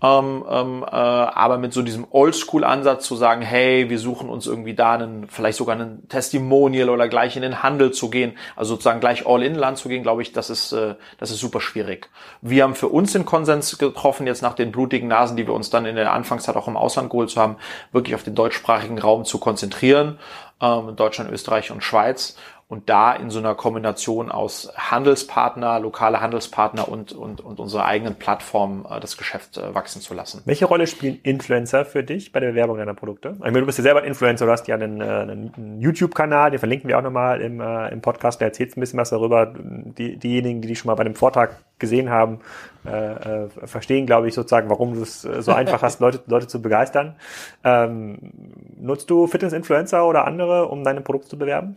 [0.00, 4.74] Ähm, ähm, äh, aber mit so diesem Oldschool-Ansatz zu sagen, hey, wir suchen uns irgendwie
[4.74, 9.00] da einen, vielleicht sogar einen Testimonial oder gleich in den Handel zu gehen, also sozusagen
[9.00, 12.10] gleich All-in-Land zu gehen, glaube ich, das ist, äh, das ist super schwierig.
[12.42, 15.70] Wir haben für uns den Konsens getroffen, jetzt nach den blutigen Nasen, die wir uns
[15.70, 17.56] dann in der Anfangszeit auch im Ausland geholt haben,
[17.90, 20.18] wirklich auf den deutschsprachigen Raum zu konzentrieren,
[20.60, 22.36] ähm, Deutschland, Österreich und Schweiz
[22.68, 28.16] und da in so einer Kombination aus Handelspartner, lokale Handelspartner und, und, und unserer eigenen
[28.16, 30.42] Plattform äh, das Geschäft äh, wachsen zu lassen.
[30.44, 33.30] Welche Rolle spielen Influencer für dich bei der Bewerbung deiner Produkte?
[33.36, 36.50] Ich meine, du bist ja selber ein Influencer, du hast ja einen, äh, einen YouTube-Kanal,
[36.50, 39.46] den verlinken wir auch nochmal im, äh, im Podcast, der erzählt ein bisschen was darüber.
[39.46, 42.40] Die, diejenigen, die dich schon mal bei dem Vortrag gesehen haben,
[42.86, 46.46] äh, äh, verstehen, glaube ich, sozusagen, warum du es äh, so einfach hast, Leute, Leute
[46.46, 47.16] zu begeistern.
[47.64, 48.32] Ähm,
[48.76, 51.76] nutzt du Fitness-Influencer oder andere, um deine Produkte zu bewerben?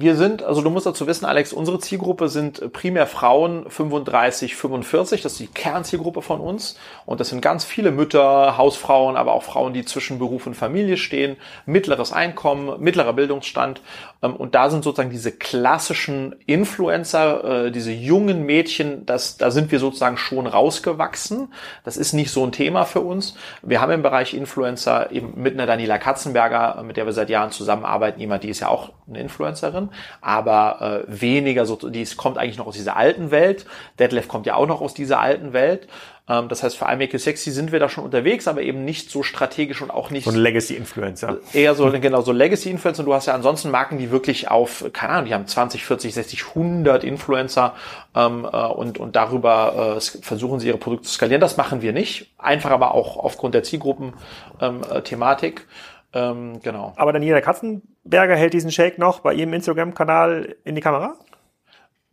[0.00, 5.20] Wir sind, also du musst dazu wissen, Alex, unsere Zielgruppe sind primär Frauen 35, 45,
[5.20, 6.78] das ist die Kernzielgruppe von uns.
[7.04, 10.96] Und das sind ganz viele Mütter, Hausfrauen, aber auch Frauen, die zwischen Beruf und Familie
[10.96, 11.36] stehen,
[11.66, 13.82] mittleres Einkommen, mittlerer Bildungsstand.
[14.22, 19.70] Ähm, und da sind sozusagen diese klassischen Influencer, äh, diese jungen Mädchen, das, da sind
[19.70, 21.52] wir sozusagen schon rausgewachsen.
[21.84, 23.36] Das ist nicht so ein Thema für uns.
[23.60, 27.50] Wir haben im Bereich Influencer eben mit einer Daniela Katzenberger, mit der wir seit Jahren
[27.50, 29.89] zusammenarbeiten, jemand, die ist ja auch eine Influencerin
[30.20, 33.66] aber äh, weniger so, die kommt eigentlich noch aus dieser alten Welt.
[33.98, 35.88] Deadlift kommt ja auch noch aus dieser alten Welt.
[36.30, 38.84] Ähm, das heißt, für I Make You Sexy sind wir da schon unterwegs, aber eben
[38.84, 40.24] nicht so strategisch und auch nicht.
[40.24, 41.38] So ein Legacy-Influencer.
[41.52, 43.00] Eher so, genau, so Legacy-Influencer.
[43.00, 46.14] Und du hast ja ansonsten Marken, die wirklich auf, keine Ahnung, die haben 20, 40,
[46.14, 47.74] 60, 100 Influencer
[48.14, 51.40] ähm, äh, und, und darüber äh, versuchen sie ihre Produkte zu skalieren.
[51.40, 52.30] Das machen wir nicht.
[52.38, 55.60] Einfach aber auch aufgrund der Zielgruppen-Thematik.
[55.60, 56.92] Ähm, äh, Ähm, genau.
[56.96, 61.14] Aber Daniela Katzenberger hält diesen Shake noch bei ihrem Instagram-Kanal in die Kamera?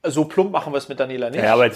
[0.06, 1.44] So plump machen wir es mit Daniela nicht.
[1.44, 1.70] Ja, aber,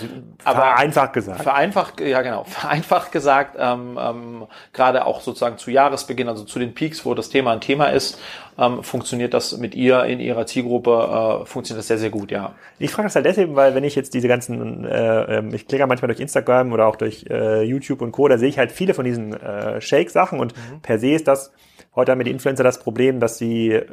[0.43, 1.41] Aber vereinfacht gesagt.
[1.41, 6.73] Vereinfacht, ja genau, vereinfacht gesagt, ähm, ähm, gerade auch sozusagen zu Jahresbeginn, also zu den
[6.73, 8.19] Peaks, wo das Thema ein Thema ist,
[8.57, 12.53] ähm, funktioniert das mit ihr in ihrer Zielgruppe, äh, funktioniert das sehr, sehr gut, ja.
[12.79, 15.85] Ich frage das halt deswegen, weil wenn ich jetzt diese ganzen, äh, ähm, ich klicke
[15.87, 18.93] manchmal durch Instagram oder auch durch äh, YouTube und Co., da sehe ich halt viele
[18.93, 20.53] von diesen äh, Shake-Sachen und
[20.83, 21.51] per se ist das
[21.93, 23.85] Heute haben wir die Influencer das Problem, dass sie äh,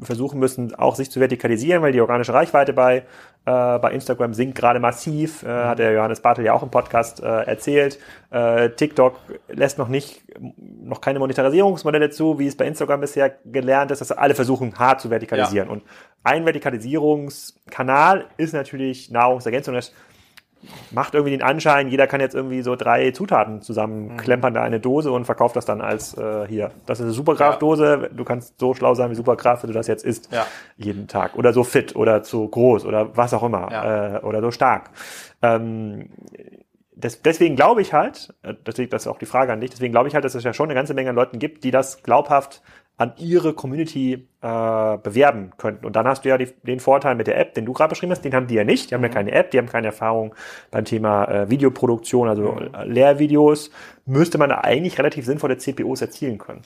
[0.00, 3.02] versuchen müssen, auch sich zu vertikalisieren, weil die organische Reichweite bei, äh,
[3.44, 5.44] bei Instagram sinkt gerade massiv.
[5.44, 8.00] Äh, hat der Johannes Bartel ja auch im Podcast äh, erzählt.
[8.30, 10.24] Äh, TikTok lässt noch nicht,
[10.58, 15.00] noch keine Monetarisierungsmodelle zu, wie es bei Instagram bisher gelernt ist, dass alle versuchen, hart
[15.00, 15.68] zu vertikalisieren.
[15.68, 15.84] Und
[16.24, 19.74] ein Vertikalisierungskanal ist natürlich Nahrungsergänzung.
[19.74, 19.92] Das
[20.90, 25.10] macht irgendwie den Anschein, jeder kann jetzt irgendwie so drei Zutaten zusammenklempern da eine Dose
[25.12, 26.70] und verkauft das dann als äh, hier.
[26.86, 28.10] Das ist eine Superkraftdose.
[28.14, 30.46] Du kannst so schlau sein wie Superkraft, wenn du das jetzt isst Ja.
[30.76, 34.16] jeden Tag oder so fit oder zu groß oder was auch immer Ja.
[34.16, 34.90] äh, oder so stark.
[35.42, 36.10] Ähm,
[36.96, 39.92] das, deswegen glaube ich halt, äh, deswegen, das ist auch die Frage an dich, deswegen
[39.92, 42.02] glaube ich halt, dass es ja schon eine ganze Menge an Leuten gibt, die das
[42.02, 42.62] glaubhaft
[42.96, 45.84] an ihre Community äh, bewerben könnten.
[45.84, 48.12] Und dann hast du ja die, den Vorteil mit der App, den du gerade beschrieben
[48.12, 48.90] hast, den haben die ja nicht.
[48.90, 50.34] Die haben ja keine App, die haben keine Erfahrung
[50.70, 53.70] beim Thema äh, Videoproduktion, also äh, Lehrvideos.
[54.06, 56.62] Müsste man eigentlich relativ sinnvolle CPOs erzielen können.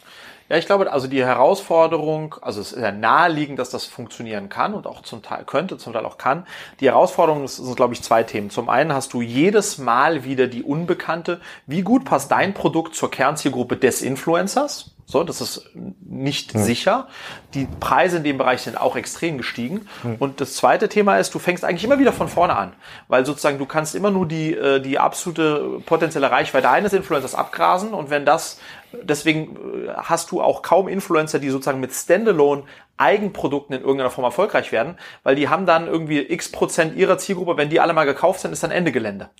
[0.50, 4.74] Ja, ich glaube, also die Herausforderung, also es ist ja naheliegend, dass das funktionieren kann
[4.74, 6.46] und auch zum Teil könnte, zum Teil auch kann.
[6.80, 8.50] Die Herausforderung ist, sind, glaube ich, zwei Themen.
[8.50, 11.40] Zum einen hast du jedes Mal wieder die Unbekannte.
[11.66, 14.94] Wie gut passt dein Produkt zur Kernzielgruppe des Influencers?
[15.10, 17.08] So, das ist nicht sicher.
[17.54, 19.88] Die Preise in dem Bereich sind auch extrem gestiegen.
[20.18, 22.74] Und das zweite Thema ist, du fängst eigentlich immer wieder von vorne an,
[23.08, 27.94] weil sozusagen du kannst immer nur die, äh, die absolute potenzielle Reichweite eines Influencers abgrasen
[27.94, 28.58] und wenn das
[28.92, 32.64] Deswegen äh, hast du auch kaum Influencer, die sozusagen mit Standalone
[32.96, 37.56] Eigenprodukten in irgendeiner Form erfolgreich werden, weil die haben dann irgendwie x Prozent ihrer Zielgruppe,
[37.56, 39.30] wenn die alle mal gekauft sind, ist dann Ende Gelände.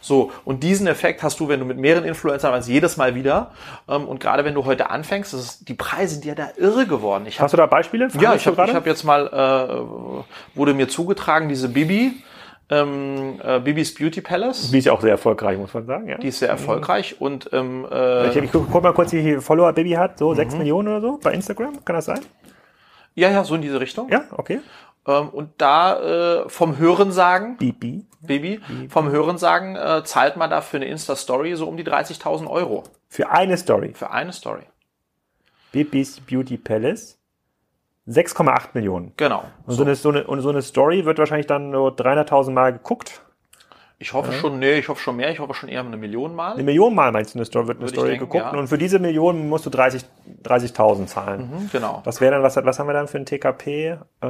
[0.00, 3.50] So, und diesen Effekt hast du, wenn du mit mehreren Influencern meinst, jedes Mal wieder.
[3.88, 6.86] Ähm, Und gerade wenn du heute anfängst, das ist, die Preise sind ja da irre
[6.86, 7.24] geworden.
[7.26, 8.08] Ich hab, Hast du da Beispiele?
[8.20, 12.22] ja, ich habe ich hab jetzt mal, äh, wurde mir zugetragen, diese Bibi,
[12.70, 14.70] ähm, äh, Bibis Beauty Palace.
[14.70, 16.08] Die ist ja auch sehr erfolgreich, muss man sagen.
[16.08, 16.18] Ja.
[16.18, 19.72] Die ist sehr erfolgreich und ähm, äh, Ich, ich guck, mal kurz, wie viele Follower
[19.72, 20.18] Baby hat.
[20.18, 21.84] So sechs Millionen oder so bei Instagram.
[21.84, 22.20] Kann das sein?
[23.14, 24.08] ja, ja, so in diese Richtung.
[24.10, 24.60] Ja, okay.
[25.08, 28.04] Ähm, und da äh, vom Hörensagen, Bibi.
[28.20, 32.82] Baby, vom Hörensagen äh, zahlt man da für eine Insta-Story so um die 30.000 Euro.
[33.08, 33.92] Für eine Story.
[33.94, 34.64] Für eine Story.
[35.72, 37.16] Bibis Beauty Palace.
[38.08, 39.12] 6,8 Millionen.
[39.16, 39.44] Genau.
[39.66, 42.72] Und so, eine, so, eine, und so eine Story wird wahrscheinlich dann nur 300.000 Mal
[42.72, 43.22] geguckt.
[44.00, 46.52] Ich hoffe schon, nee, ich hoffe schon mehr, ich hoffe schon eher eine Million Mal.
[46.52, 48.52] Eine Million Mal meinst du, eine Story, wird eine Würde Story denken, geguckt.
[48.52, 48.58] ja.
[48.58, 50.04] Und für diese Million musst du 30
[50.44, 51.50] 30.000 zahlen.
[51.50, 52.00] Mhm, genau.
[52.04, 53.98] Was wäre dann, was, was haben wir dann für ein TKP?
[54.20, 54.26] Äh,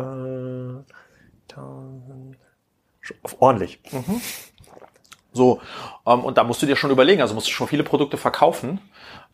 [1.51, 2.37] 1000,
[3.39, 3.81] ordentlich.
[5.33, 5.61] So,
[6.07, 8.81] ähm, und da musst du dir schon überlegen, also musst du schon viele Produkte verkaufen,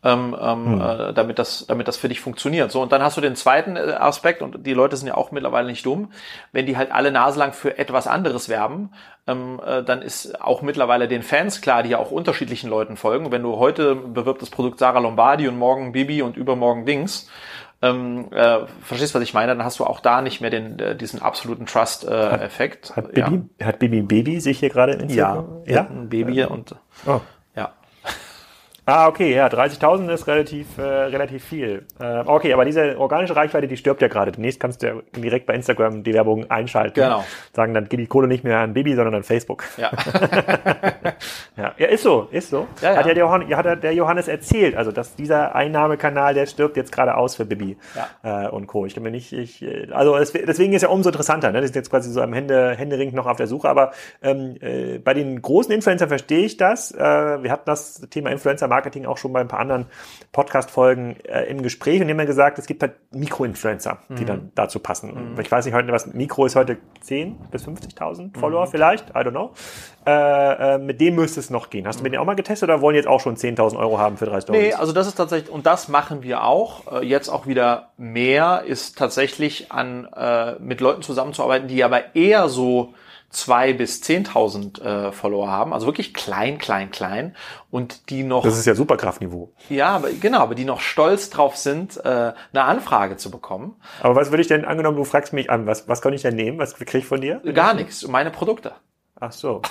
[0.03, 2.71] ähm, ähm, äh, damit, das, damit das für dich funktioniert.
[2.71, 5.31] So, und dann hast du den zweiten äh, Aspekt, und die Leute sind ja auch
[5.31, 6.11] mittlerweile nicht dumm,
[6.51, 8.91] wenn die halt alle naselang für etwas anderes werben,
[9.25, 13.31] ähm, äh, dann ist auch mittlerweile den Fans klar, die ja auch unterschiedlichen Leuten folgen.
[13.31, 17.29] Wenn du heute bewirbt das Produkt Sarah Lombardi und morgen Bibi und übermorgen Dings,
[17.85, 20.95] ähm, äh, verstehst was ich meine, dann hast du auch da nicht mehr den, äh,
[20.95, 22.95] diesen absoluten Trust-Effekt.
[22.95, 25.35] Hat Bibi, hat Bibi Baby sich hier gerade in ja.
[25.35, 25.63] Instagram?
[25.65, 26.75] ja, ein Baby und
[27.05, 27.21] Oh.
[28.87, 28.93] Ja.
[28.93, 31.85] Ah, okay, ja, 30.000 ist relativ, äh, relativ viel.
[31.99, 34.31] Äh, okay, aber diese organische Reichweite, die stirbt ja gerade.
[34.31, 37.01] Demnächst kannst du ja direkt bei Instagram die Werbung einschalten.
[37.01, 37.23] Genau.
[37.53, 39.63] Sagen, dann geht die Kohle nicht mehr an Baby, sondern an Facebook.
[39.77, 39.91] Ja.
[41.57, 42.67] Ja, ja ist so, ist so.
[42.81, 42.97] Ja, ja.
[42.97, 46.75] Hat ja der Johannes, hat ja der Johannes erzählt, also dass dieser Einnahmekanal, der stirbt
[46.75, 47.77] jetzt gerade aus für Bibi
[48.23, 48.85] äh, und Co.
[48.85, 51.51] Ich mir nicht, ich, äh, also es, deswegen ist ja umso interessanter.
[51.51, 51.61] Ne?
[51.61, 54.97] Das ist jetzt quasi so am Hände, Händering noch auf der Suche, aber ähm, äh,
[54.97, 56.91] bei den großen Influencern verstehe ich das.
[56.91, 58.31] Äh, wir hatten das Thema
[58.75, 59.85] Influencer-Marketing auch schon bei ein paar anderen
[60.31, 64.25] Podcast-Folgen äh, im Gespräch und die haben ja gesagt, es gibt halt Mikroinfluencer, die Mhm.
[64.25, 65.35] dann dazu passen.
[65.41, 68.39] Ich weiß nicht heute, was Mikro ist heute 10 bis 50.000 Mhm.
[68.39, 69.51] Follower vielleicht, I don't know.
[70.05, 71.87] Äh, äh, mit dem müsste es noch gehen.
[71.87, 74.17] Hast du mit denen auch mal getestet oder wollen jetzt auch schon 10.000 Euro haben
[74.17, 74.61] für drei Stories?
[74.61, 78.63] Nee, also das ist tatsächlich, und das machen wir auch, äh, jetzt auch wieder mehr,
[78.67, 82.93] ist tatsächlich an äh, mit Leuten zusammenzuarbeiten, die aber eher so
[83.35, 87.35] zwei bis 10.000 äh, Follower haben, also wirklich klein, klein, klein
[87.69, 89.51] und die noch, das ist ja Superkraftniveau.
[89.69, 93.75] ja, aber, genau, aber die noch stolz drauf sind, äh, eine Anfrage zu bekommen.
[94.01, 96.35] Aber was würde ich denn, angenommen, du fragst mich an, was, was kann ich denn
[96.35, 96.57] nehmen?
[96.57, 97.41] Was kriege ich von dir?
[97.53, 98.73] Gar nichts, meine Produkte.
[99.19, 99.61] Ach so.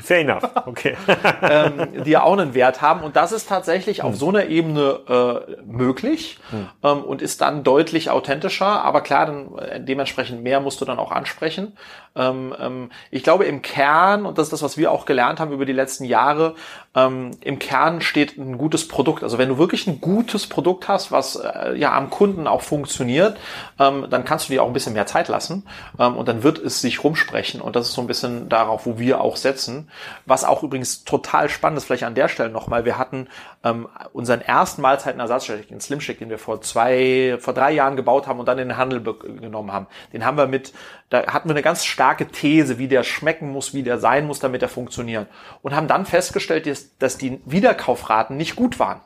[0.00, 0.96] Fair enough, okay.
[1.42, 3.02] ähm, die ja auch einen Wert haben.
[3.02, 4.18] Und das ist tatsächlich auf hm.
[4.18, 6.68] so einer Ebene äh, möglich hm.
[6.82, 8.82] ähm, und ist dann deutlich authentischer.
[8.84, 11.76] Aber klar, dann äh, dementsprechend mehr musst du dann auch ansprechen.
[12.16, 15.52] Ähm, ähm, ich glaube im Kern, und das ist das, was wir auch gelernt haben
[15.52, 16.54] über die letzten Jahre,
[16.96, 19.22] ähm, im Kern steht ein gutes Produkt.
[19.22, 23.36] Also wenn du wirklich ein gutes Produkt hast, was äh, ja am Kunden auch funktioniert,
[23.78, 25.66] ähm, dann kannst du dir auch ein bisschen mehr Zeit lassen
[25.96, 27.60] und dann wird es sich rumsprechen.
[27.60, 29.83] Und das ist so ein bisschen darauf, wo wir auch setzen.
[30.26, 33.28] Was auch übrigens total spannend ist, vielleicht an der Stelle nochmal, wir hatten
[33.62, 38.26] ähm, unseren ersten Mahlzeitenersatzshake, den Slim Shake, den wir vor zwei, vor drei Jahren gebaut
[38.26, 39.86] haben und dann in den Handel genommen haben.
[40.12, 40.72] Den haben wir mit,
[41.10, 44.40] da hatten wir eine ganz starke These, wie der schmecken muss, wie der sein muss,
[44.40, 45.28] damit er funktioniert.
[45.62, 49.00] Und haben dann festgestellt, dass, dass die Wiederkaufraten nicht gut waren.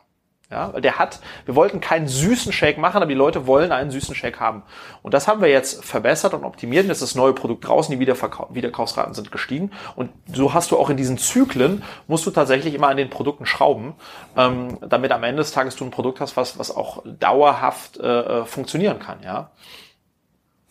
[0.50, 4.14] Ja, der hat, wir wollten keinen süßen Shake machen, aber die Leute wollen einen süßen
[4.14, 4.62] Shake haben.
[5.02, 6.86] Und das haben wir jetzt verbessert und optimiert.
[6.86, 9.72] Jetzt ist das neue Produkt draußen, die Wiederverkauf, Wiederkaufsraten sind gestiegen.
[9.94, 13.44] Und so hast du auch in diesen Zyklen, musst du tatsächlich immer an den Produkten
[13.44, 13.94] schrauben,
[14.38, 18.06] ähm, damit am Ende des Tages du ein Produkt hast, was, was auch dauerhaft äh,
[18.06, 19.18] äh funktionieren kann.
[19.22, 19.50] Ja.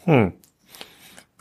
[0.05, 0.33] Hm.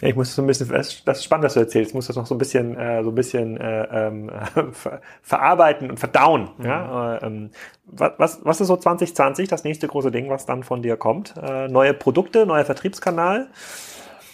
[0.03, 2.17] Ja, ich muss so ein bisschen, das ist spannend, was du erzählst, ich muss das
[2.17, 4.31] noch so ein bisschen, äh, so ein bisschen äh, ähm,
[4.73, 6.51] ver verarbeiten und verdauen.
[6.59, 6.65] Mhm.
[6.67, 7.17] Ja?
[7.17, 7.51] Äh, ähm,
[7.87, 11.35] was, was ist so 2020 das nächste große Ding, was dann von dir kommt?
[11.41, 13.49] Äh, neue Produkte, neuer Vertriebskanal?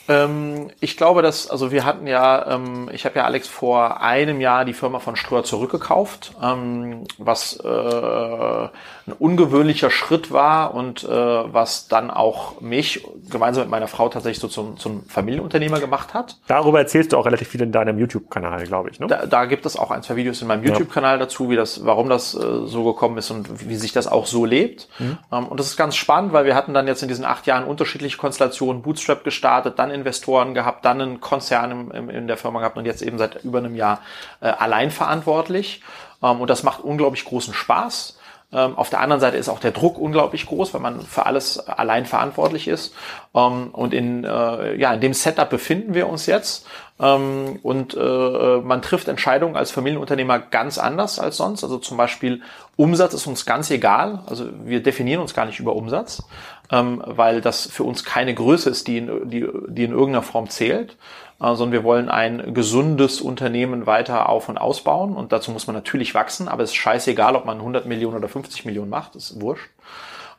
[0.08, 4.40] Ähm, ich glaube, dass, also wir hatten ja, ähm, ich habe ja Alex vor einem
[4.40, 8.68] Jahr die Firma von Ströer zurückgekauft, ähm, was äh,
[9.07, 14.40] ein ungewöhnlicher Schritt war und äh, was dann auch mich gemeinsam mit meiner Frau tatsächlich
[14.40, 16.38] so zum, zum Familienunternehmer gemacht hat.
[16.46, 19.00] Darüber erzählst du auch relativ viel in deinem YouTube-Kanal, glaube ich.
[19.00, 19.09] Ne?
[19.09, 22.09] Da, da gibt es auch ein, zwei Videos in meinem YouTube-Kanal dazu, wie das, warum
[22.09, 24.88] das äh, so gekommen ist und wie sich das auch so lebt.
[24.98, 25.18] Mhm.
[25.32, 27.64] Ähm, und das ist ganz spannend, weil wir hatten dann jetzt in diesen acht Jahren
[27.64, 32.61] unterschiedliche Konstellationen, Bootstrap gestartet, dann Investoren gehabt, dann einen Konzern im, im, in der Firma
[32.61, 34.00] gehabt und jetzt eben seit über einem Jahr
[34.40, 35.82] äh, allein verantwortlich.
[36.22, 38.18] Ähm, und das macht unglaublich großen Spaß.
[38.53, 41.59] Ähm, auf der anderen Seite ist auch der Druck unglaublich groß, weil man für alles
[41.59, 42.94] allein verantwortlich ist.
[43.34, 46.66] Ähm, und in, äh, ja, in dem Setup befinden wir uns jetzt.
[47.00, 51.64] Ähm, und äh, man trifft Entscheidungen als Familienunternehmer ganz anders als sonst.
[51.64, 52.42] Also zum Beispiel
[52.76, 54.22] Umsatz ist uns ganz egal.
[54.26, 56.22] Also wir definieren uns gar nicht über Umsatz,
[56.70, 60.96] weil das für uns keine Größe ist, die in, die, die in irgendeiner Form zählt
[61.43, 66.14] sondern wir wollen ein gesundes Unternehmen weiter auf- und ausbauen und dazu muss man natürlich
[66.14, 69.70] wachsen, aber es ist scheißegal, ob man 100 Millionen oder 50 Millionen macht, ist wurscht.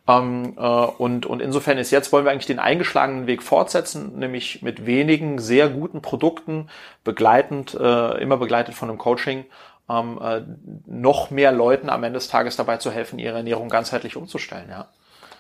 [0.08, 4.62] Ähm, äh, und, und insofern ist jetzt, wollen wir eigentlich den eingeschlagenen Weg fortsetzen, nämlich
[4.62, 6.70] mit wenigen sehr guten Produkten,
[7.04, 9.46] begleitend, äh, immer begleitet von einem Coaching,
[9.90, 10.42] ähm, äh,
[10.86, 14.68] noch mehr Leuten am Ende des Tages dabei zu helfen, ihre Ernährung ganzheitlich umzustellen.
[14.70, 14.88] Ja.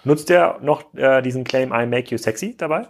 [0.05, 2.87] Nutzt ihr noch äh, diesen Claim I make you sexy dabei?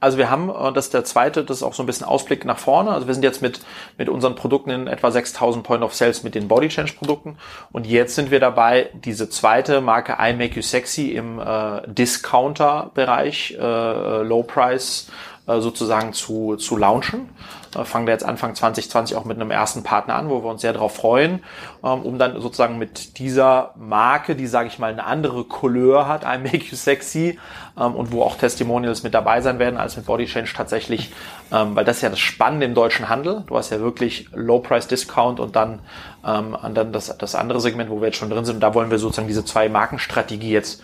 [0.00, 2.44] Also wir haben, äh, das ist der zweite, das ist auch so ein bisschen Ausblick
[2.44, 2.92] nach vorne.
[2.92, 3.60] Also wir sind jetzt mit,
[3.96, 7.36] mit unseren Produkten in etwa 6000 Point of Sales mit den Body Change Produkten.
[7.72, 13.56] Und jetzt sind wir dabei, diese zweite Marke I Make You Sexy im äh, Discounter-Bereich,
[13.58, 15.08] äh, Low Price,
[15.48, 17.30] äh, sozusagen zu, zu launchen.
[17.76, 20.62] Äh, fangen wir jetzt Anfang 2020 auch mit einem ersten Partner an, wo wir uns
[20.62, 21.42] sehr darauf freuen,
[21.84, 26.22] ähm, um dann sozusagen mit dieser Marke, die, sage ich mal, eine andere Couleur hat,
[26.24, 27.38] I Make You Sexy,
[27.78, 31.12] ähm, und wo auch Testimonials mit dabei sein werden, als mit Body Change tatsächlich,
[31.52, 33.44] ähm, weil das ist ja das Spannende im deutschen Handel.
[33.46, 35.80] Du hast ja wirklich Low Price Discount und dann,
[36.20, 38.56] und dann das, das andere Segment, wo wir jetzt schon drin sind.
[38.56, 40.82] Und da wollen wir sozusagen diese zwei Markenstrategie jetzt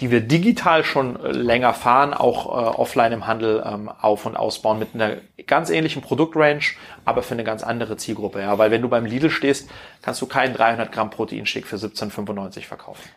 [0.00, 4.36] die wir digital schon äh, länger fahren, auch äh, offline im Handel ähm, auf- und
[4.36, 6.60] ausbauen mit einer ganz ähnlichen Produktrange,
[7.04, 8.40] aber für eine ganz andere Zielgruppe.
[8.40, 9.68] Ja, weil wenn du beim Lidl stehst,
[10.02, 13.08] kannst du keinen 300 Gramm Proteinstick für 17,95 verkaufen.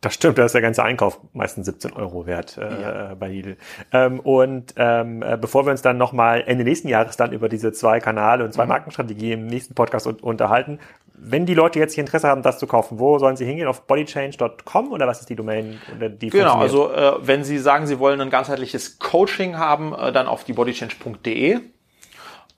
[0.00, 3.14] Das stimmt, da ist der ganze Einkauf meistens 17 Euro wert äh, ja.
[3.16, 3.58] bei Lidl.
[3.92, 7.72] Ähm, und ähm, äh, bevor wir uns dann nochmal Ende nächsten Jahres dann über diese
[7.72, 8.70] zwei Kanale und zwei mhm.
[8.70, 10.78] Markenstrategie im nächsten Podcast un unterhalten,
[11.22, 13.68] wenn die Leute jetzt hier Interesse haben, das zu kaufen, wo sollen sie hingehen?
[13.68, 15.80] Auf bodychange.com oder was ist die Domain?
[16.00, 20.26] Die genau, also äh, wenn Sie sagen, Sie wollen ein ganzheitliches Coaching haben, äh, dann
[20.26, 21.60] auf die bodychange.de.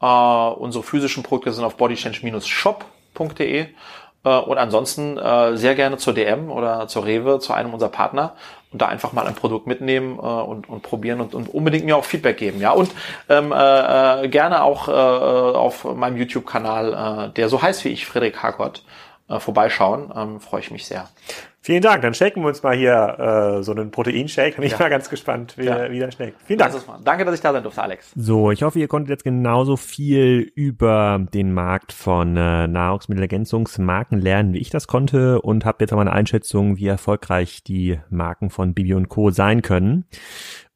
[0.01, 3.67] Äh, unsere physischen Produkte sind auf bodychange-shop.de.
[4.25, 8.35] Äh, und ansonsten äh, sehr gerne zur DM oder zur Rewe, zu einem unserer Partner
[8.73, 11.97] und da einfach mal ein Produkt mitnehmen äh, und, und probieren und, und unbedingt mir
[11.97, 12.61] auch Feedback geben.
[12.61, 12.91] Ja, und
[13.29, 18.43] ähm, äh, gerne auch äh, auf meinem YouTube-Kanal, äh, der so heißt wie ich, Frederik
[18.43, 18.83] Hagott,
[19.29, 20.13] äh, vorbeischauen.
[20.15, 21.09] Ähm, Freue ich mich sehr.
[21.65, 22.03] Vielen Dank.
[22.03, 24.57] Dann shaken wir uns mal hier äh, so einen Proteinshake.
[24.57, 24.79] Bin ich ja.
[24.81, 25.89] mal ganz gespannt, wie, ja.
[25.93, 26.43] wie der schmeckt.
[26.45, 26.75] Vielen Dank.
[27.05, 28.11] Danke, dass ich da sein durfte, Alex.
[28.17, 34.55] So, ich hoffe, ihr konntet jetzt genauso viel über den Markt von äh, Nahrungsmittelergänzungsmarken lernen,
[34.55, 38.51] wie ich das konnte und habt jetzt auch mal eine Einschätzung, wie erfolgreich die Marken
[38.51, 39.31] von Bibi und Co.
[39.31, 40.05] sein können.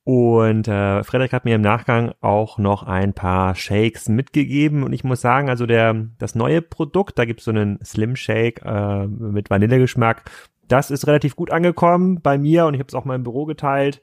[0.04, 5.02] Und äh, Frederik hat mir im Nachgang auch noch ein paar Shakes mitgegeben und ich
[5.02, 9.50] muss sagen, also der das neue Produkt, da gibt's so einen Slim Shake äh, mit
[9.50, 10.22] Vanillegeschmack,
[10.68, 13.44] das ist relativ gut angekommen bei mir und ich habe es auch mal im Büro
[13.44, 14.00] geteilt.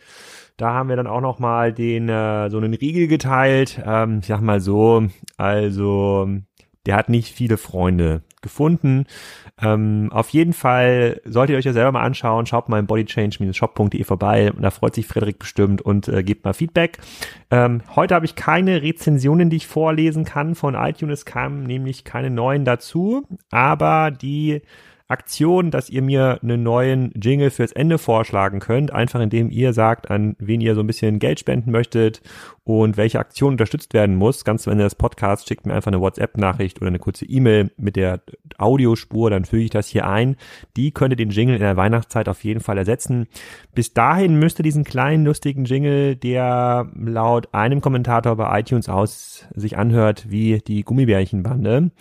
[0.57, 3.81] Da haben wir dann auch noch mal den äh, so einen Riegel geteilt.
[3.85, 5.07] Ähm, ich sag mal so,
[5.37, 6.29] also
[6.85, 9.05] der hat nicht viele Freunde gefunden.
[9.61, 12.45] Ähm, auf jeden Fall solltet ihr euch das selber mal anschauen.
[12.45, 14.51] Schaut mal im bodychange-shop.de vorbei.
[14.59, 16.99] Da freut sich Frederik bestimmt und äh, gebt mal Feedback.
[17.49, 21.19] Ähm, heute habe ich keine Rezensionen, die ich vorlesen kann von iTunes.
[21.19, 24.61] Es kamen nämlich keine neuen dazu, aber die
[25.07, 30.09] Aktion, dass ihr mir einen neuen Jingle fürs Ende vorschlagen könnt, einfach indem ihr sagt,
[30.09, 32.21] an wen ihr so ein bisschen Geld spenden möchtet
[32.65, 34.45] und welche Aktion unterstützt werden muss.
[34.45, 37.95] Ganz am Ende des Podcasts schickt mir einfach eine WhatsApp-Nachricht oder eine kurze E-Mail mit
[37.95, 38.21] der
[38.57, 40.37] Audiospur, dann füge ich das hier ein.
[40.77, 43.27] Die könnte den Jingle in der Weihnachtszeit auf jeden Fall ersetzen.
[43.75, 49.77] Bis dahin müsste diesen kleinen lustigen Jingle, der laut einem Kommentator bei iTunes aus sich
[49.77, 51.91] anhört wie die Gummibärchenbande,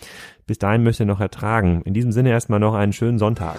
[0.47, 1.83] bis dahin müsst ihr noch ertragen.
[1.85, 3.59] In diesem Sinne erstmal noch einen schönen Sonntag.